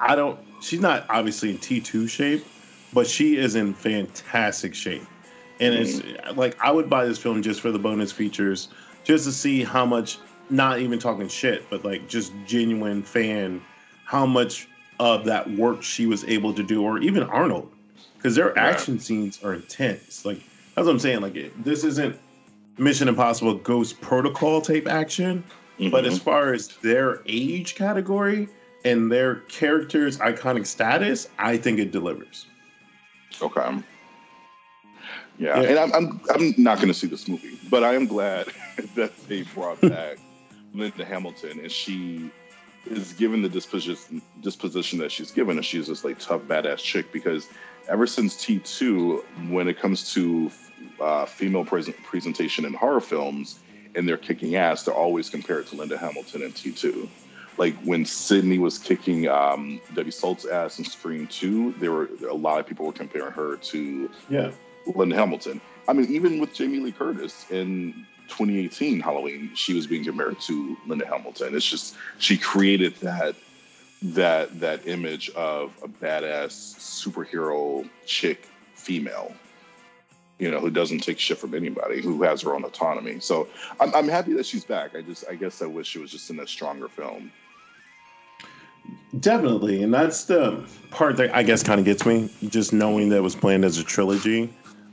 [0.00, 0.38] I don't.
[0.60, 2.44] She's not obviously in T two shape,
[2.92, 5.04] but she is in fantastic shape.
[5.60, 6.02] And it's
[6.36, 8.68] like I would buy this film just for the bonus features,
[9.04, 10.18] just to see how much.
[10.48, 13.60] Not even talking shit, but like just genuine fan,
[14.04, 14.68] how much
[15.00, 17.68] of that work she was able to do, or even Arnold,
[18.16, 20.24] because their action scenes are intense.
[20.24, 20.36] Like
[20.76, 21.20] that's what I'm saying.
[21.20, 22.16] Like it, this isn't
[22.78, 25.42] Mission Impossible Ghost Protocol type action,
[25.90, 26.12] but Mhm.
[26.12, 28.48] as far as their age category
[28.84, 32.46] and their characters' iconic status, I think it delivers.
[33.42, 33.78] Okay.
[35.38, 35.68] Yeah, yeah.
[35.68, 38.46] and I'm, I'm I'm not going to see this movie, but I am glad
[38.94, 40.18] that they brought back
[40.74, 42.30] Linda Hamilton, and she
[42.86, 47.12] is given the disposition disposition that she's given, and she's this like tough badass chick.
[47.12, 47.48] Because
[47.88, 50.50] ever since T two, when it comes to
[51.00, 53.58] uh, female present presentation in horror films,
[53.94, 57.08] and they're kicking ass, they're always compared to Linda Hamilton in T two.
[57.58, 62.34] Like when Sidney was kicking um, Debbie Salt's ass in Scream two, there were a
[62.34, 64.50] lot of people were comparing her to yeah
[64.94, 65.60] Linda Hamilton.
[65.88, 70.76] I mean, even with Jamie Lee Curtis in 2018 Halloween, she was being compared to
[70.86, 71.54] Linda Hamilton.
[71.54, 73.34] It's just she created that
[74.02, 79.32] that that image of a badass superhero chick female
[80.38, 83.20] you know, who doesn't take shit from anybody, who has her own autonomy.
[83.20, 83.48] So
[83.80, 84.94] I'm, I'm happy that she's back.
[84.94, 87.32] I just, I guess I wish she was just in a stronger film.
[89.18, 89.82] Definitely.
[89.82, 93.22] And that's the part that I guess kind of gets me, just knowing that it
[93.22, 94.52] was planned as a trilogy.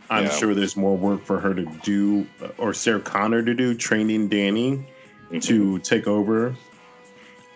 [0.10, 0.32] I'm yeah.
[0.32, 2.28] sure there's more work for her to do,
[2.58, 5.40] or Sarah Connor to do, training Danny mm-hmm.
[5.40, 6.56] to take over.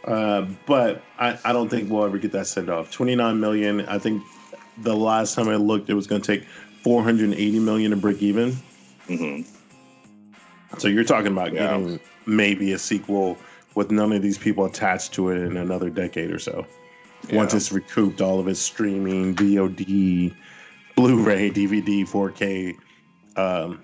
[0.05, 2.91] Uh, but I, I don't think we'll ever get that set off.
[2.91, 3.81] 29 million.
[3.81, 4.23] I think
[4.77, 6.47] the last time I looked, it was going to take
[6.83, 8.55] 480 million to break even.
[9.07, 9.49] Mm-hmm.
[10.77, 11.77] So you're talking about yeah.
[11.77, 13.37] getting maybe a sequel
[13.75, 16.65] with none of these people attached to it in another decade or so.
[17.29, 17.37] Yeah.
[17.37, 20.33] Once it's recouped all of its streaming, VOD,
[20.97, 22.75] Blu-ray, DVD, 4K
[23.37, 23.79] um,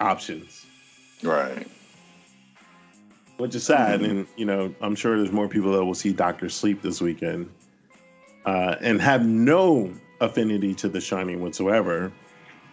[0.00, 0.66] options.
[1.22, 1.66] Right.
[3.38, 4.10] Which is sad, mm-hmm.
[4.10, 7.50] and you know, I'm sure there's more people that will see Doctor Sleep this weekend,
[8.44, 9.90] uh, and have no
[10.20, 12.12] affinity to The Shining whatsoever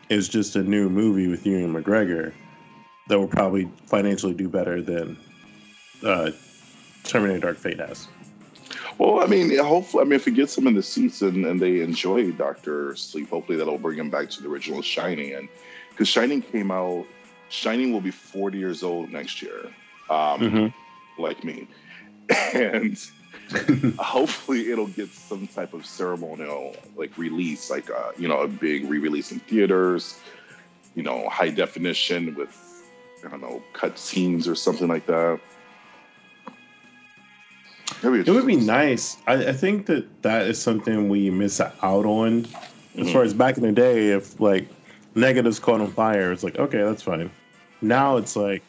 [0.09, 2.33] is just a new movie with Ewan McGregor
[3.07, 5.17] that will probably financially do better than
[6.03, 6.31] uh,
[7.03, 8.09] Terminator Dark Fate has.
[8.99, 11.57] Well, I mean, hopefully, I mean, if it gets them in the seats and, and
[11.59, 15.33] they enjoy Doctor Sleep, hopefully that'll bring them back to the original Shining.
[15.33, 15.47] And
[15.89, 17.05] because Shining came out,
[17.47, 19.67] Shining will be 40 years old next year,
[20.09, 21.21] um, mm-hmm.
[21.21, 21.67] like me.
[22.53, 22.95] And
[23.97, 28.87] hopefully it'll get some type of ceremonial like release, like uh, you know a big
[28.87, 30.19] re-release in theaters,
[30.93, 32.55] you know high definition with
[33.25, 35.39] I don't know cut scenes or something like that.
[38.01, 39.17] It would be nice.
[39.27, 42.45] I, I, think that that is something we miss out on.
[42.45, 43.11] As mm-hmm.
[43.11, 44.67] far as back in the day, if like
[45.15, 47.29] negatives caught on fire, it's like okay, that's fine.
[47.81, 48.63] Now it's like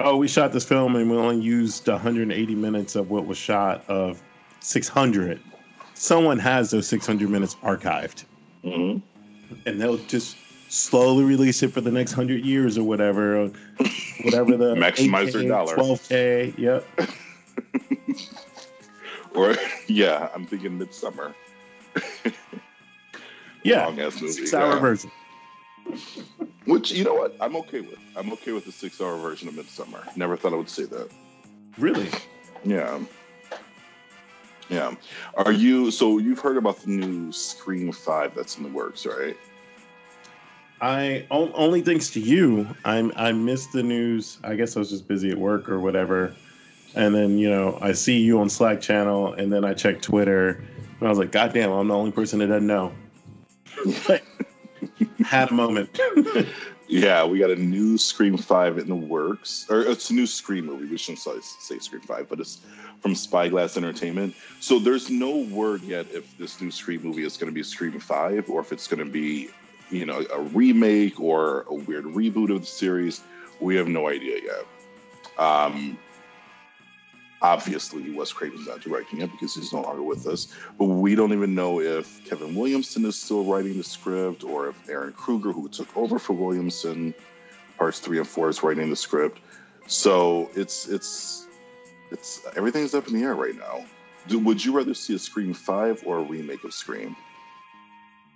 [0.00, 3.84] oh, we shot this film and we only used 180 minutes of what was shot
[3.88, 4.22] of
[4.60, 5.40] 600.
[5.94, 8.24] Someone has those 600 minutes archived.
[8.64, 8.98] Mm-hmm.
[9.66, 10.36] And they'll just
[10.70, 13.50] slowly release it for the next 100 years or whatever.
[14.24, 14.74] Whatever the.
[14.76, 15.76] Maximize their dollar.
[15.76, 16.86] 12K, yep.
[19.40, 21.34] or, yeah, I'm thinking Midsommar.
[23.64, 23.86] yeah.
[23.86, 24.32] Long ass movie.
[24.32, 24.78] Six hour yeah.
[24.80, 25.10] version.
[26.66, 27.98] Which you know what I'm okay with.
[28.16, 30.16] I'm okay with the six hour version of Midsommar.
[30.16, 31.10] Never thought I would say that.
[31.78, 32.08] Really?
[32.64, 33.00] Yeah.
[34.68, 34.94] Yeah.
[35.34, 39.36] Are you so you've heard about the new Scream Five that's in the works, right?
[40.80, 42.66] I only thanks to you.
[42.84, 44.38] I'm I missed the news.
[44.44, 46.34] I guess I was just busy at work or whatever.
[46.94, 50.62] And then you know I see you on Slack channel, and then I check Twitter,
[50.98, 52.92] and I was like, God damn, I'm the only person that doesn't know.
[55.24, 55.98] had a moment.
[56.88, 60.66] yeah, we got a new Scream Five in the works, or it's a new Scream
[60.66, 60.86] movie.
[60.86, 62.60] We shouldn't say Scream Five, but it's
[63.00, 64.34] from Spyglass Entertainment.
[64.60, 67.98] So there's no word yet if this new Scream movie is going to be Scream
[67.98, 69.48] Five or if it's going to be,
[69.90, 73.22] you know, a remake or a weird reboot of the series.
[73.60, 74.66] We have no idea yet.
[75.38, 75.98] Um,
[77.42, 80.54] Obviously, Wes Craven's not directing it because he's no longer with us.
[80.78, 84.86] But we don't even know if Kevin Williamson is still writing the script or if
[84.86, 87.14] Ehren Kruger, who took over for Williamson,
[87.78, 89.40] parts three and four, is writing the script.
[89.86, 91.46] So it's it's
[92.10, 93.84] it's everything's up in the air right now.
[94.28, 97.16] Do, would you rather see a Scream Five or a remake of Scream?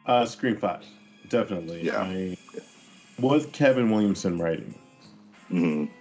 [0.06, 0.82] Uh, Scream Five,
[1.28, 1.82] definitely.
[1.82, 2.00] Yeah.
[2.00, 2.38] I.
[3.20, 4.74] With Kevin Williamson writing.
[5.52, 5.92] Mm-hmm.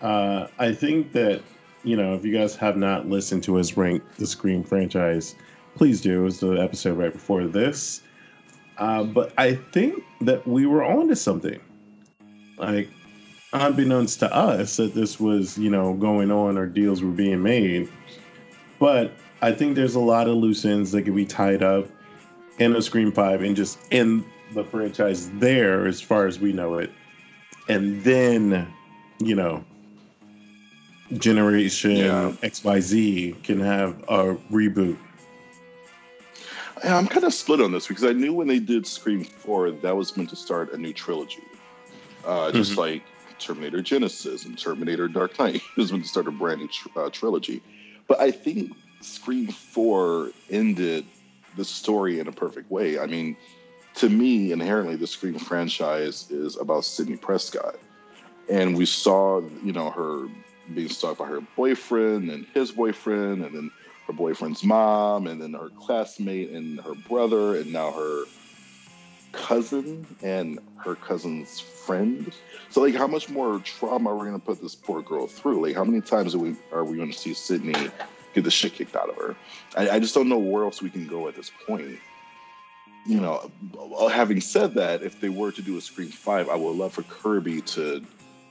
[0.00, 1.42] Uh, I think that
[1.86, 5.36] you know, if you guys have not listened to us rank the Scream franchise,
[5.76, 6.20] please do.
[6.20, 8.02] It was the episode right before this.
[8.76, 11.60] Uh, but I think that we were on to something.
[12.58, 12.88] Like,
[13.52, 17.88] unbeknownst to us, that this was, you know, going on or deals were being made.
[18.80, 21.86] But I think there's a lot of loose ends that could be tied up
[22.58, 24.24] in a Scream 5 and just in
[24.54, 26.90] the franchise there as far as we know it.
[27.68, 28.66] And then,
[29.20, 29.64] you know,
[31.14, 32.32] generation yeah.
[32.42, 34.96] XYZ can have a reboot.
[36.84, 39.96] I'm kind of split on this because I knew when they did Scream 4, that
[39.96, 41.42] was meant to start a new trilogy.
[42.24, 42.76] Uh, just Mhm.
[42.76, 43.02] like
[43.38, 47.10] Terminator Genisys and Terminator Dark Knight was meant to start a brand new tr- uh,
[47.10, 47.62] trilogy.
[48.08, 51.06] But I think Scream 4 ended
[51.56, 52.98] the story in a perfect way.
[52.98, 53.36] I mean,
[53.94, 57.76] to me, inherently, the Scream franchise is about Sidney Prescott.
[58.50, 60.28] And we saw, you know, her
[60.74, 63.70] being stalked by her boyfriend and his boyfriend, and then
[64.06, 68.24] her boyfriend's mom, and then her classmate and her brother, and now her
[69.32, 72.32] cousin and her cousin's friend.
[72.70, 75.64] So, like, how much more trauma are we going to put this poor girl through?
[75.64, 77.90] Like, how many times are we are we going to see Sidney
[78.34, 79.36] get the shit kicked out of her?
[79.76, 81.98] I, I just don't know where else we can go at this point.
[83.06, 83.52] You know,
[84.10, 87.04] having said that, if they were to do a Scream Five, I would love for
[87.04, 88.04] Kirby to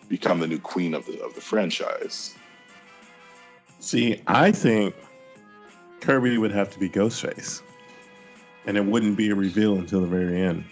[0.09, 2.35] become the new queen of the of the franchise.
[3.79, 4.95] See, I think
[6.01, 7.61] Kirby would have to be Ghostface,
[8.65, 10.65] and it wouldn't be a reveal until the very end.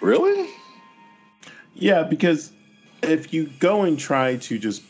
[0.00, 0.48] Really?
[1.74, 2.52] Yeah, because
[3.02, 4.82] if you go and try to just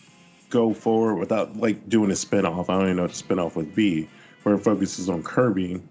[0.51, 3.75] go forward without like doing a spinoff, I don't even know what the spinoff would
[3.75, 4.09] be,
[4.43, 5.83] where it focuses on Kirby,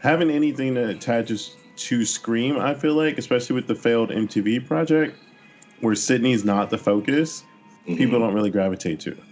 [0.00, 5.16] having anything that attaches to Scream, I feel like, especially with the failed MTV project,
[5.82, 7.44] where Sidney's not the focus,
[7.84, 9.10] people don't really gravitate to.
[9.10, 9.22] it.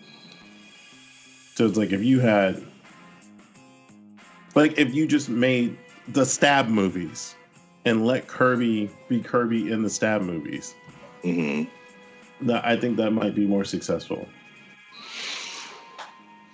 [1.55, 2.63] So it's like if you had,
[4.55, 5.79] like, if you just made
[6.09, 7.37] the stab movies
[7.85, 10.75] and let Kirby be Kirby in the stab movies,
[11.23, 11.63] hmm
[12.43, 14.27] that I think that might be more successful.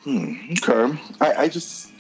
[0.03, 0.35] Hmm.
[0.53, 0.99] Okay.
[1.21, 1.93] I, I just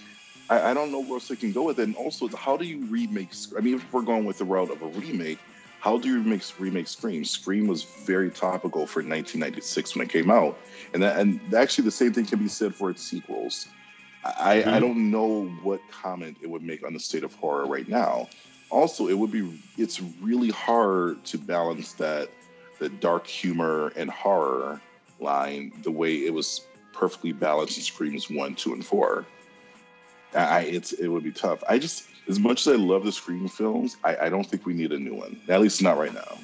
[0.50, 1.84] I, I don't know where else they can go with it.
[1.84, 3.30] And also, how do you remake?
[3.56, 5.38] I mean, if we're going with the route of a remake,
[5.80, 7.24] how do you remake remake Scream?
[7.24, 10.58] Scream was very topical for 1996 when it came out,
[10.94, 13.68] and that, and actually the same thing can be said for its sequels.
[14.24, 14.80] I, I Mhm.
[14.80, 18.28] don't know what comment it would make on the state of horror right now.
[18.70, 19.48] Also, it would be
[19.78, 22.30] it's really hard to balance that
[22.80, 24.80] the dark humor and horror
[25.20, 26.62] line the way it was
[26.92, 29.24] perfectly balanced in Screams one, two, and four.
[30.34, 31.62] I it's it would be tough.
[31.68, 34.74] I just as much as I love the Scream films, I, I don't think we
[34.74, 35.40] need a new one.
[35.48, 36.38] At least not right now.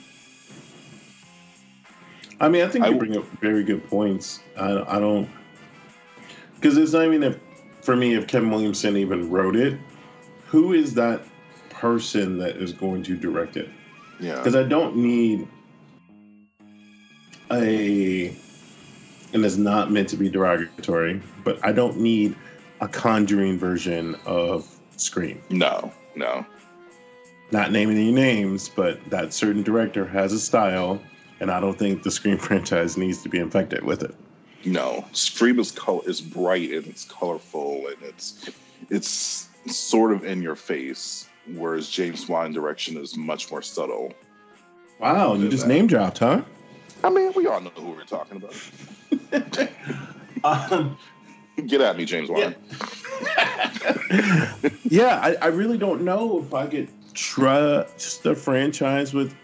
[2.41, 4.41] I mean, I think you bring up very good points.
[4.57, 5.29] I, I don't,
[6.57, 7.39] because it's not even if,
[7.83, 9.79] for me, if Kevin Williamson even wrote it,
[10.47, 11.23] who is that
[11.71, 13.69] person that is going to direct it?
[14.21, 14.37] Yeah.
[14.37, 15.47] Because I don't need
[17.51, 18.29] a,
[19.33, 22.37] and it's not meant to be derogatory, but I don't need
[22.81, 25.43] a conjuring version of Scream.
[25.51, 26.47] No, no.
[27.51, 31.01] Not naming any names, but that certain director has a style,
[31.41, 34.15] and I don't think the Scream franchise needs to be infected with it.
[34.65, 38.49] No, Scream is color is bright and it's colorful and it's
[38.91, 44.13] it's sort of in your face, whereas James Wan direction is much more subtle.
[45.01, 46.43] Wow, you just name dropped, huh?
[47.03, 49.71] I mean, we all know who we're talking about.
[50.45, 50.97] um,
[51.67, 52.55] Get at me, James Wan.
[54.85, 59.35] yeah, I, I really don't know if I could trust the franchise with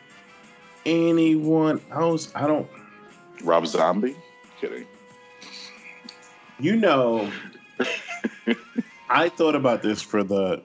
[0.86, 2.32] anyone else.
[2.34, 2.68] I don't.
[3.42, 4.16] Rob Zombie?
[4.60, 4.86] Kidding.
[6.60, 7.30] You know,
[9.08, 10.62] I thought about this for the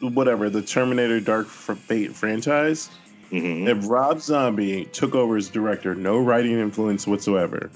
[0.00, 2.90] whatever the Terminator Dark Fate franchise.
[3.30, 7.70] hmm If Rob Zombie took over as director, no writing influence whatsoever,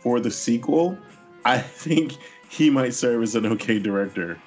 [0.00, 0.98] for the sequel,
[1.44, 2.16] I think
[2.48, 4.38] he might serve as an okay director.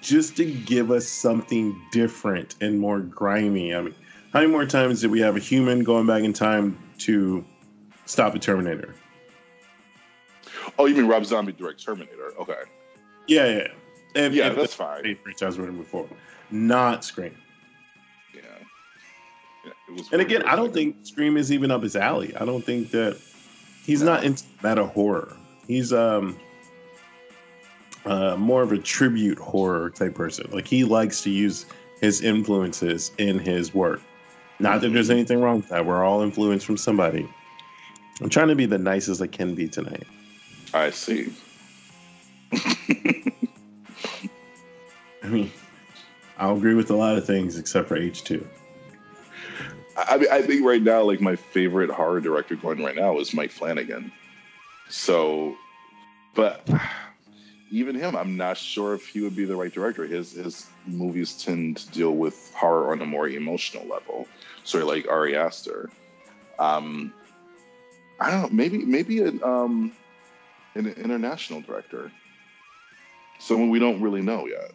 [0.00, 3.74] Just to give us something different and more grimy.
[3.74, 3.94] I mean,
[4.32, 7.44] how many more times did we have a human going back in time to
[8.04, 8.94] stop a Terminator?
[10.78, 12.32] Oh, you mean Rob Zombie direct Terminator?
[12.38, 12.62] Okay.
[13.28, 13.68] Yeah, yeah.
[14.14, 15.16] If, Yeah, if that's fine.
[15.22, 16.08] Franchise were before,
[16.50, 17.34] not Scream.
[18.34, 18.42] Yeah.
[19.64, 22.34] yeah it was And again, I don't think Scream is even up his alley.
[22.36, 23.18] I don't think that
[23.84, 25.36] he's not into meta horror.
[25.66, 26.38] He's um
[28.04, 30.48] uh, more of a tribute horror type person.
[30.52, 31.66] Like he likes to use
[32.00, 34.00] his influences in his work.
[34.58, 35.86] Not that there's anything wrong with that.
[35.86, 37.28] We're all influenced from somebody.
[38.20, 40.06] I'm trying to be the nicest I can be tonight.
[40.72, 41.32] I see.
[42.52, 43.16] I
[45.28, 45.50] mean,
[46.38, 48.46] I'll agree with a lot of things except for H2.
[49.96, 53.32] I mean, I think right now, like my favorite horror director going right now is
[53.32, 54.12] Mike Flanagan.
[54.88, 55.56] So,
[56.34, 56.68] but
[57.70, 60.06] even him, I'm not sure if he would be the right director.
[60.06, 64.28] His his movies tend to deal with horror on a more emotional level,
[64.62, 65.90] sort of like Ari Aster.
[66.58, 67.12] Um,
[68.20, 69.92] I don't know, maybe maybe an um,
[70.74, 72.12] an international director,
[73.38, 74.72] someone we don't really know yet.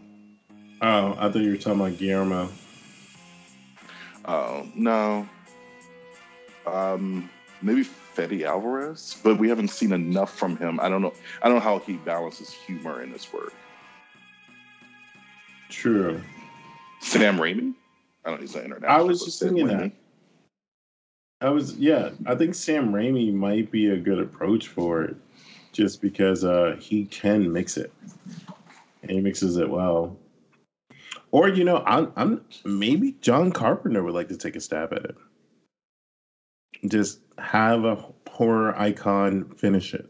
[0.82, 2.50] Oh, I thought you were talking about Guillermo.
[4.26, 5.28] Oh no.
[6.66, 7.30] Um,
[7.62, 10.80] maybe Fede Alvarez, but we haven't seen enough from him.
[10.80, 11.14] I don't know.
[11.42, 13.54] I don't know how he balances humor in his work.
[15.70, 16.22] True.
[17.02, 17.74] Sam Raimi.
[18.26, 18.42] I don't know.
[18.42, 19.00] He's not international.
[19.00, 19.80] I was just Sam thinking Raimi.
[19.80, 19.92] that.
[21.42, 22.10] I was yeah.
[22.26, 25.16] I think Sam Raimi might be a good approach for it,
[25.72, 27.94] just because uh, he can mix it,
[29.02, 30.18] and he mixes it well.
[31.32, 35.06] Or you know, I'm, I'm maybe John Carpenter would like to take a stab at
[35.06, 35.16] it.
[36.88, 40.10] Just have a horror icon finish it.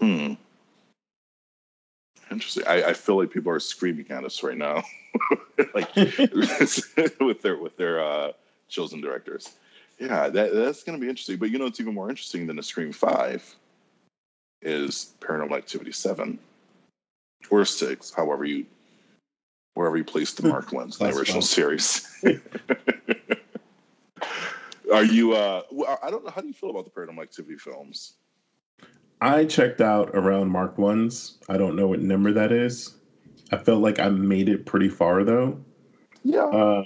[0.00, 0.34] Hmm.
[2.30, 2.64] Interesting.
[2.66, 4.82] I, I feel like people are screaming at us right now,
[5.74, 8.32] like with their with their uh,
[8.68, 9.52] chosen directors.
[9.98, 11.36] Yeah, that that's going to be interesting.
[11.36, 13.54] But you know, it's even more interesting than a Scream Five
[14.62, 16.38] is Paranormal Activity Seven
[17.50, 18.66] or six, however you
[19.74, 21.48] wherever you place the mark ones in the original fun.
[21.48, 22.24] series.
[24.92, 25.32] Are you?
[25.34, 26.30] uh well, I don't know.
[26.30, 28.14] How do you feel about the Paranormal Activity films?
[29.20, 31.38] I checked out around Mark ones.
[31.48, 32.96] I don't know what number that is.
[33.50, 35.58] I felt like I made it pretty far though.
[36.22, 36.44] Yeah.
[36.44, 36.84] Uh,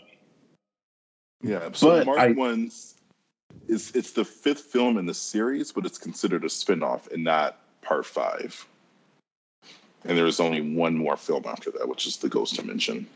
[1.42, 2.94] Yeah, so But Mark I- One's
[3.68, 7.58] is it's the fifth film in the series, but it's considered a spin-off and not
[7.82, 8.66] part five.
[10.04, 13.06] And there's only one more film after that, which is the Ghost Dimension.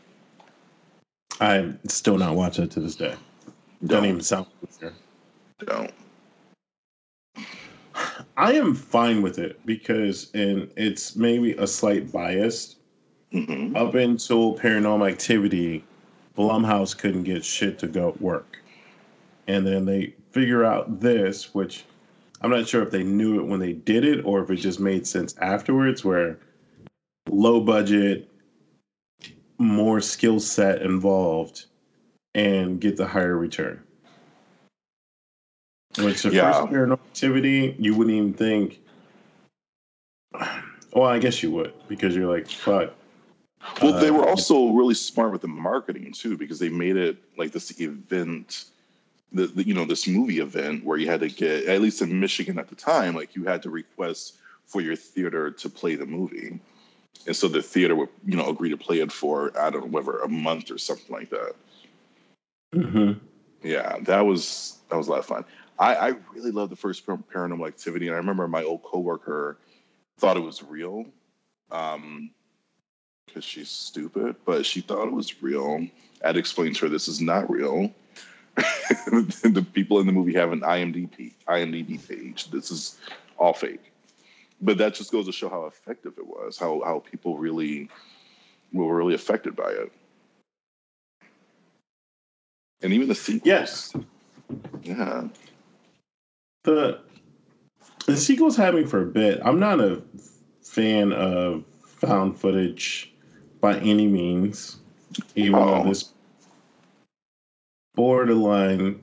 [1.39, 3.15] I'm still not watching it to this day.
[3.83, 4.95] Don't Don't, even sound familiar.
[5.65, 5.91] don't.
[8.37, 12.75] I am fine with it because, and it's maybe a slight bias.
[13.33, 13.75] Mhm.
[13.75, 15.83] Up until Paranormal Activity,
[16.37, 18.59] Blumhouse couldn't get shit to go work,
[19.47, 21.85] and then they figure out this, which
[22.41, 24.79] I'm not sure if they knew it when they did it or if it just
[24.79, 26.37] made sense afterwards, where
[27.29, 28.29] low budget,
[29.57, 31.65] more skill set involved,
[32.35, 33.81] and get the higher return.
[35.97, 36.51] Which the Yeah.
[36.51, 38.81] first Paranormal Activity, you wouldn't even think.
[40.93, 42.93] Well, I guess you would because you're like, fuck.
[43.81, 47.17] Well, they Uh, were also really smart with the marketing too, because they made it
[47.37, 48.65] like this event,
[49.31, 52.19] the, the you know this movie event where you had to get at least in
[52.19, 56.05] Michigan at the time, like you had to request for your theater to play the
[56.05, 56.59] movie,
[57.25, 59.91] and so the theater would you know agree to play it for I don't know
[59.91, 61.55] whether a month or something like that.
[62.75, 63.13] Hmm
[63.63, 65.45] Yeah, that was that was a lot of fun.
[65.77, 69.57] I, I really loved the first Paranormal Activity, and I remember my old coworker
[70.17, 71.05] thought it was real,
[71.71, 72.31] um,
[73.25, 75.85] because she's stupid, but she thought it was real.
[76.23, 77.91] I had to explain to her this is not real.
[78.55, 82.49] the people in the movie have an IMDb IMDb page.
[82.51, 82.97] This is
[83.37, 83.91] all fake.
[84.61, 86.57] But that just goes to show how effective it was.
[86.57, 87.89] How how people really
[88.71, 89.91] were really affected by it.
[92.81, 93.45] And even the sequels.
[93.45, 93.93] Yes.
[94.83, 95.27] Yeah.
[96.63, 96.99] The
[98.05, 99.39] the sequels had me for a bit.
[99.43, 100.01] I'm not a
[100.61, 103.13] fan of found footage
[103.61, 104.77] by any means,
[105.35, 105.83] even Oh.
[105.83, 106.11] though this
[107.95, 109.01] borderline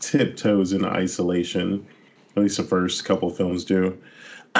[0.00, 1.86] tiptoes in isolation.
[2.36, 3.96] At least the first couple films do.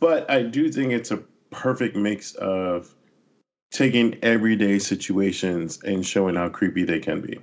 [0.00, 1.18] but I do think it's a
[1.50, 2.94] perfect mix of
[3.74, 7.36] taking everyday situations and showing how creepy they can be.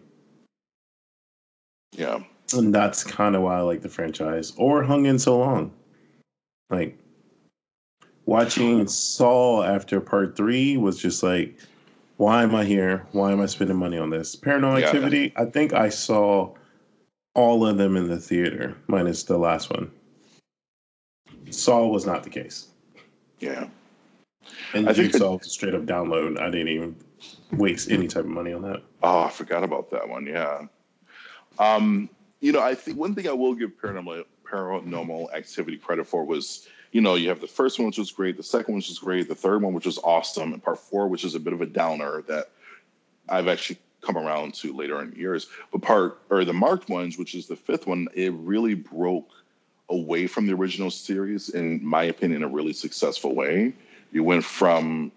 [1.91, 2.23] Yeah.
[2.53, 5.73] And that's kind of why I like the franchise or hung in so long.
[6.69, 6.97] Like
[8.25, 11.53] watching Saul after part three was just like,
[12.15, 13.05] why am I here?
[13.11, 14.33] Why am I spending money on this?
[14.37, 14.85] Paranormal Yeah.
[14.87, 16.53] Activity, I think I saw
[17.35, 19.91] all of them in the theater, minus the last one.
[21.49, 22.67] Saul was not the case.
[23.39, 23.67] Yeah.
[24.73, 26.39] And I think Jigsaw was a straight up download.
[26.39, 26.95] I didn't even
[27.51, 28.81] waste any type of money on that.
[29.03, 30.25] Oh, I forgot about that one.
[30.25, 30.65] Yeah.
[31.59, 36.25] Um, you know, I think one thing I will give paranormal paranormal activity credit for
[36.25, 38.89] was, you know, you have the first one which was great, the second one which
[38.89, 41.53] was great, the third one which was awesome, and part four which is a bit
[41.53, 42.51] of a downer that
[43.29, 45.47] I've actually come around to later in years.
[45.71, 49.29] But part or the marked ones, which is the fifth one, it really broke
[49.89, 53.73] away from the original series, in my opinion, in a really successful way.
[54.11, 55.11] You went from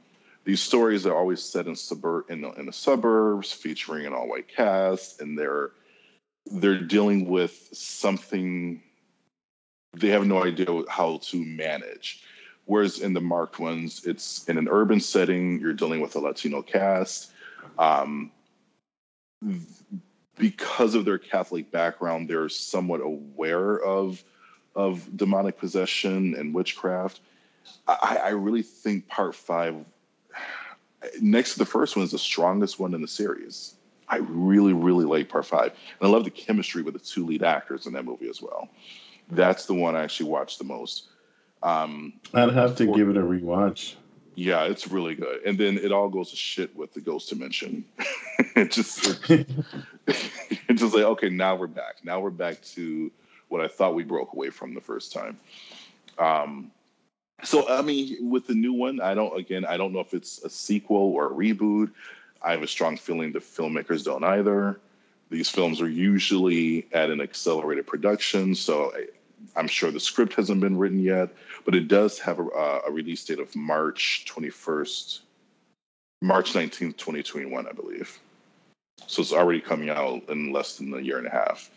[0.44, 4.28] these stories are always set in suburb in the, in the suburbs, featuring an all
[4.28, 5.70] white cast, and they're
[6.46, 8.82] they're dealing with something
[9.94, 12.22] they have no idea how to manage.
[12.66, 15.60] Whereas in the marked ones, it's in an urban setting.
[15.60, 17.32] You're dealing with a Latino cast.
[17.78, 18.30] Um,
[20.38, 24.22] because of their Catholic background, they're somewhat aware of
[24.74, 27.20] of demonic possession and witchcraft.
[27.86, 29.76] I, I really think part five
[31.20, 33.74] next to the first one is the strongest one in the series.
[34.08, 35.72] I really, really like part five.
[36.00, 38.68] And I love the chemistry with the two lead actors in that movie as well.
[39.30, 41.08] That's the one I actually watched the most.
[41.62, 43.94] Um, I'd have to give it a rewatch.
[44.34, 45.42] Yeah, it's really good.
[45.46, 47.84] And then it all goes to shit with the ghost dimension.
[48.56, 49.48] it just it,
[50.06, 52.04] it's just like, okay, now we're back.
[52.04, 53.10] Now we're back to
[53.48, 55.38] what I thought we broke away from the first time.
[56.18, 56.70] Um,
[57.44, 60.42] so I mean, with the new one, I don't again, I don't know if it's
[60.44, 61.90] a sequel or a reboot.
[62.42, 64.80] I have a strong feeling the filmmakers don't either.
[65.30, 70.60] These films are usually at an accelerated production, so I, am sure the script hasn't
[70.60, 71.30] been written yet,
[71.64, 75.20] but it does have a, uh, a release date of March 21st,
[76.20, 78.18] March 19th, 2021, I believe.
[79.06, 81.70] So it's already coming out in less than a year and a half.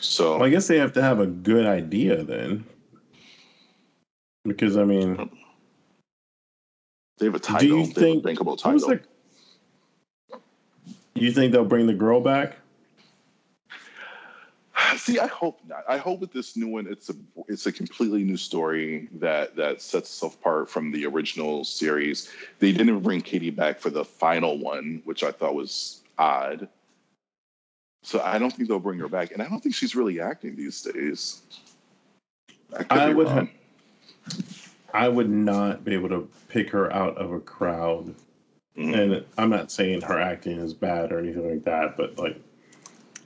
[0.00, 2.64] So well, I guess they have to have a good idea then.
[4.48, 5.30] Because I mean,
[7.18, 7.68] they have a title.
[7.68, 8.88] Do you think, think about title.
[8.88, 9.00] The,
[11.14, 12.56] you think they'll bring the girl back?
[14.96, 15.84] See, I hope not.
[15.88, 17.14] I hope with this new one, it's a
[17.46, 22.30] it's a completely new story that that sets itself apart from the original series.
[22.58, 26.68] They didn't bring Katie back for the final one, which I thought was odd.
[28.04, 30.54] So I don't think they'll bring her back, and I don't think she's really acting
[30.56, 31.42] these days.
[32.90, 33.26] I, I would.
[33.26, 33.46] Ha-
[34.92, 38.14] I would not be able to pick her out of a crowd.
[38.76, 38.94] Mm-hmm.
[38.94, 42.40] And I'm not saying her acting is bad or anything like that, but like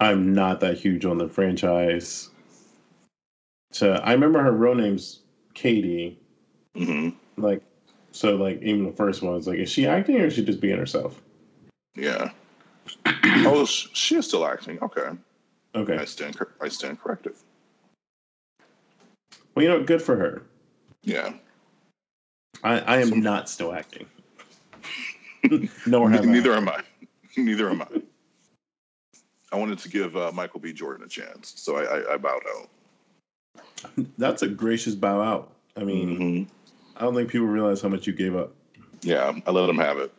[0.00, 2.30] I'm not that huge on the franchise.
[3.70, 5.20] So I remember her real name's
[5.54, 6.18] Katie.
[6.74, 7.10] Mm-hmm.
[7.40, 7.62] Like,
[8.10, 10.60] so like even the first one is like, is she acting or is she just
[10.60, 11.22] being herself?
[11.94, 12.30] Yeah.
[13.06, 14.78] oh, she is still acting.
[14.82, 15.10] Okay.
[15.74, 15.96] Okay.
[15.96, 16.36] I stand.
[16.60, 17.34] I stand corrected.
[19.54, 20.42] Well, you know, good for her.
[21.02, 21.34] Yeah.
[22.62, 23.20] I, I am Some...
[23.20, 24.06] not still acting.
[25.86, 26.56] Nor have Neither I.
[26.56, 26.82] am I.
[27.36, 28.02] Neither am I.
[29.52, 30.72] I wanted to give uh, Michael B.
[30.72, 33.62] Jordan a chance, so I, I, I, bowed out.
[34.18, 35.52] That's a gracious bow out.
[35.76, 36.96] I mean, mm-hmm.
[36.96, 38.54] I don't think people realize how much you gave up.
[39.02, 40.12] Yeah, I let him have it.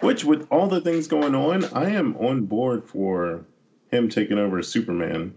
[0.00, 3.46] Which, with all the things going on, I am on board for
[3.90, 5.34] him taking over Superman.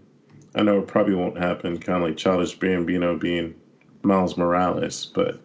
[0.54, 3.54] I know it probably won't happen, kind of like Childish Gambino being
[4.02, 5.40] Miles Morales, but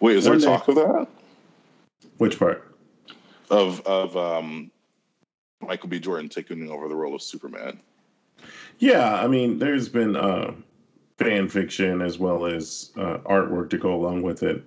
[0.00, 1.06] wait, is there talk of that?
[2.18, 2.74] Which part?
[3.50, 4.70] Of of um,
[5.60, 5.98] Michael B.
[5.98, 7.80] Jordan taking over the role of Superman.
[8.78, 10.52] Yeah, I mean, there's been uh,
[11.18, 14.62] fan fiction as well as uh, artwork to go along with it.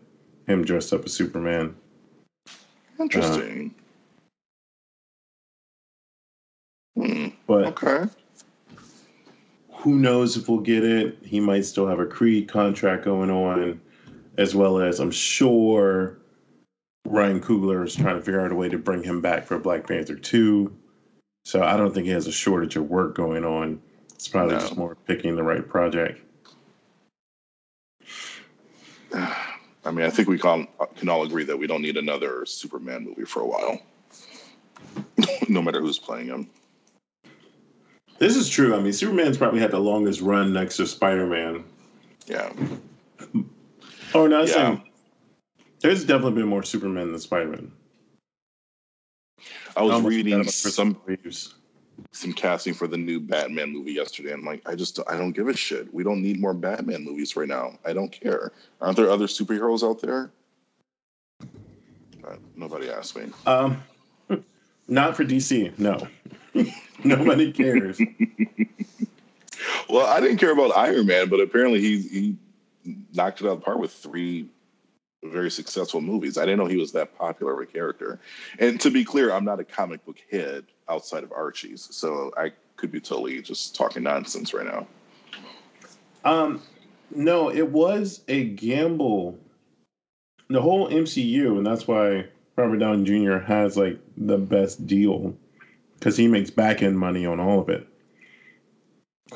[0.48, 1.76] Him dressed up as Superman.
[3.00, 3.76] Interesting.
[6.98, 7.28] Uh, hmm.
[7.48, 8.06] But okay
[9.86, 11.16] who knows if we'll get it?
[11.24, 13.80] He might still have a Creed contract going on,
[14.36, 16.18] as well as I'm sure
[17.06, 19.88] Ryan Coogler is trying to figure out a way to bring him back for Black
[19.88, 20.76] Panther 2.
[21.46, 23.80] So I don't think he has a shortage of work going on.
[24.16, 24.62] It's probably no.
[24.62, 26.20] just more picking the right project.
[29.14, 33.04] I mean, I think we can, can all agree that we don't need another Superman
[33.04, 33.80] movie for a while,
[35.48, 36.50] no matter who's playing him.
[38.18, 38.76] This is true.
[38.76, 41.64] I mean, Superman's probably had the longest run next to Spider Man.
[42.28, 42.52] Yeah.
[44.14, 44.80] Oh, no, yeah.
[45.82, 47.72] there's definitely been more Superman than Spider Man.
[49.76, 50.98] I was I reading some
[52.12, 54.34] some casting for the new Batman movie yesterday.
[54.34, 55.94] I'm like, I just I don't give a shit.
[55.94, 57.78] We don't need more Batman movies right now.
[57.86, 58.52] I don't care.
[58.82, 60.32] Aren't there other superheroes out there?
[62.56, 63.32] Nobody asked me.
[63.46, 63.84] Um,
[64.88, 65.78] not for DC.
[65.78, 66.08] No.
[67.04, 68.00] Nobody cares.
[69.90, 72.38] well, I didn't care about Iron Man, but apparently he he
[73.14, 74.48] knocked it out of the park with three
[75.24, 76.38] very successful movies.
[76.38, 78.20] I didn't know he was that popular of a character.
[78.60, 82.52] And to be clear, I'm not a comic book head outside of Archie's, so I
[82.76, 84.88] could be totally just talking nonsense right now.
[86.24, 86.62] Um,
[87.14, 89.40] no, it was a gamble.
[90.50, 93.38] The whole MCU, and that's why Robert Downey Jr.
[93.40, 95.36] has like the best deal
[96.00, 97.88] because he makes back end money on all of it.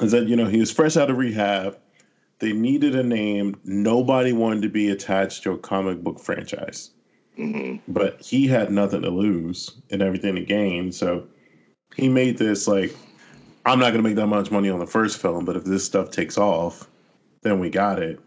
[0.01, 1.77] Is that you know he was fresh out of rehab.
[2.39, 3.59] They needed a name.
[3.63, 6.91] Nobody wanted to be attached to a comic book franchise,
[7.37, 7.91] mm-hmm.
[7.91, 10.91] but he had nothing to lose and everything to gain.
[10.91, 11.27] So
[11.95, 12.95] he made this like,
[13.65, 15.83] I'm not going to make that much money on the first film, but if this
[15.83, 16.87] stuff takes off,
[17.41, 18.19] then we got it.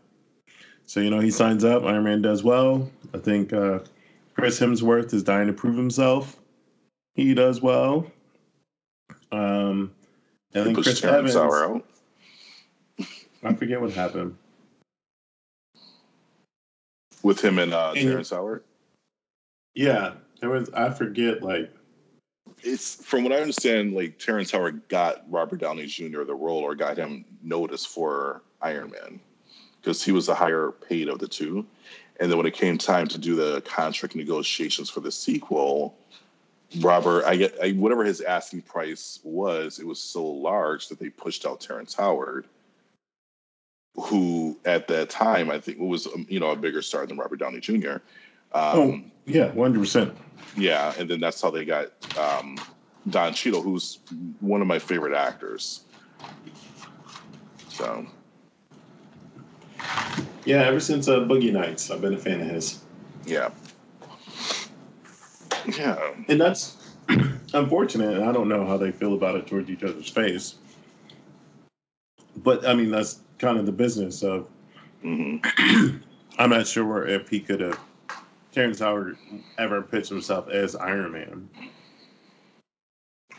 [0.84, 1.84] So you know he signs up.
[1.84, 2.90] Iron Man does well.
[3.14, 3.78] I think uh,
[4.34, 6.38] Chris Hemsworth is dying to prove himself.
[7.14, 8.06] He does well.
[9.72, 9.92] Um,
[10.54, 11.36] and then Chris Evans.
[11.36, 11.84] Out.
[13.44, 14.36] I forget what happened
[17.22, 18.64] with him and uh, Terrence Howard.
[19.74, 20.70] Yeah, there was.
[20.70, 21.42] I forget.
[21.42, 21.72] Like,
[22.62, 26.22] it's from what I understand, like Terrence Howard got Robert Downey Jr.
[26.24, 29.18] the role or got him notice for Iron Man
[29.80, 31.66] because he was the higher paid of the two.
[32.20, 35.96] And then when it came time to do the contract negotiations for the sequel,
[36.80, 41.10] Robert, I get I, whatever his asking price was, it was so large that they
[41.10, 42.46] pushed out Terrence Howard,
[43.94, 47.38] who at that time I think was um, you know a bigger star than Robert
[47.38, 47.90] Downey Jr.
[47.90, 48.00] Um,
[48.54, 50.16] oh yeah, one hundred percent.
[50.56, 52.56] Yeah, and then that's how they got um,
[53.10, 53.98] Don Cheadle, who's
[54.40, 55.82] one of my favorite actors.
[57.68, 58.06] So
[60.44, 62.80] yeah, ever since uh, Boogie Nights, I've been a fan of his.
[63.26, 63.50] Yeah.
[65.66, 66.14] Yeah.
[66.28, 66.76] And that's
[67.54, 68.16] unfortunate.
[68.16, 70.56] And I don't know how they feel about it towards each other's face.
[72.36, 74.48] But I mean, that's kind of the business of.
[75.04, 75.98] Mm-hmm.
[76.38, 77.78] I'm not sure if he could have,
[78.52, 79.18] Terrence Howard
[79.58, 81.48] ever pitched himself as Iron Man.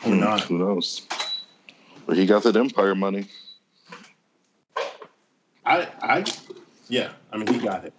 [0.04, 0.42] Or hmm, not.
[0.42, 1.06] Who knows?
[2.06, 3.26] But he got that Empire money.
[5.66, 6.24] I, I,
[6.88, 7.12] yeah.
[7.32, 7.94] I mean, he got it.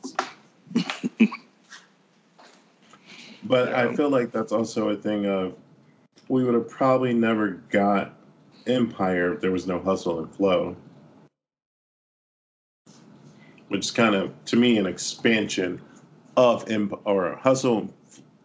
[3.46, 3.88] But yeah.
[3.88, 5.56] I feel like that's also a thing of
[6.30, 8.18] we would have probably never got
[8.68, 10.76] Empire if there was no hustle and flow.
[13.68, 15.82] Which is kind of, to me, an expansion
[16.38, 17.90] of Empire, or Hustle.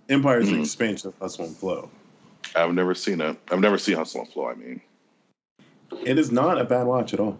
[0.08, 0.56] Empire is mm-hmm.
[0.56, 1.90] an expansion of Hustle and Flow.
[2.56, 3.36] I've never seen it.
[3.50, 4.80] I've never seen Hustle and Flow, I mean.
[6.04, 7.38] It is not a bad watch at all.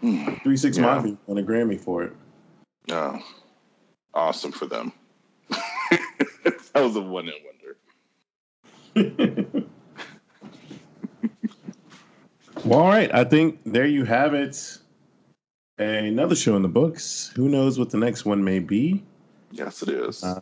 [0.00, 0.34] Hmm.
[0.42, 0.82] Three Six yeah.
[0.82, 2.12] Mafia won a Grammy for it.
[2.90, 3.18] Oh,
[4.14, 4.92] awesome for them.
[5.48, 7.34] that was a one hit
[8.94, 9.14] wonder.
[12.64, 13.12] well, all right.
[13.14, 14.78] I think there you have it.
[15.78, 17.32] Another show in the books.
[17.34, 19.02] Who knows what the next one may be?
[19.50, 20.22] Yes, it is.
[20.22, 20.40] Uh,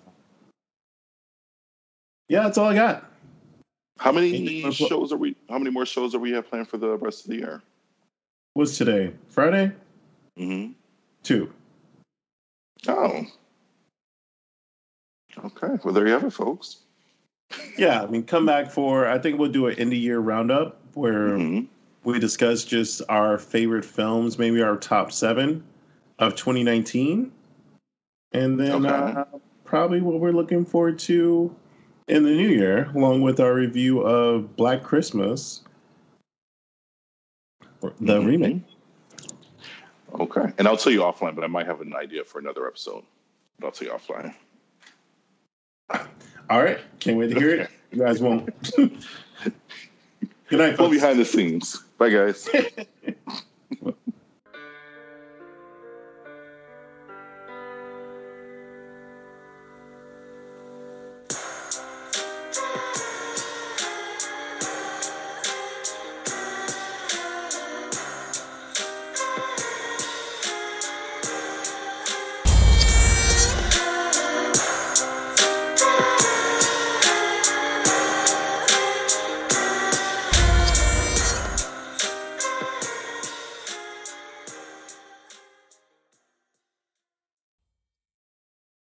[2.28, 3.10] yeah, that's all I got.
[3.98, 5.36] How many shows are we?
[5.48, 7.62] How many more shows are we have planned for the rest of the year?
[8.54, 9.12] What's today?
[9.28, 9.72] Friday.
[10.38, 10.72] Mm-hmm.
[11.22, 11.52] Two.
[12.88, 13.24] Oh,
[15.38, 15.78] Okay.
[15.82, 16.78] Well, there you have it, folks.
[17.76, 20.80] Yeah, I mean, come back for I think we'll do an end of year roundup
[20.94, 21.66] where mm-hmm.
[22.04, 25.62] we discuss just our favorite films, maybe our top seven
[26.18, 27.30] of 2019,
[28.32, 29.20] and then okay.
[29.20, 29.24] uh,
[29.64, 31.54] probably what we're looking forward to
[32.08, 35.62] in the new year, along with our review of Black Christmas,
[37.80, 38.26] the mm-hmm.
[38.26, 38.62] remake.
[40.14, 43.02] Okay, and I'll tell you offline, but I might have an idea for another episode.
[43.58, 44.34] But I'll tell you offline.
[45.90, 46.78] All right.
[47.00, 47.70] Can't wait to hear it.
[47.90, 48.48] You guys won't.
[48.76, 50.94] Good night, folks.
[50.94, 51.82] behind the scenes.
[51.98, 52.48] Bye, guys.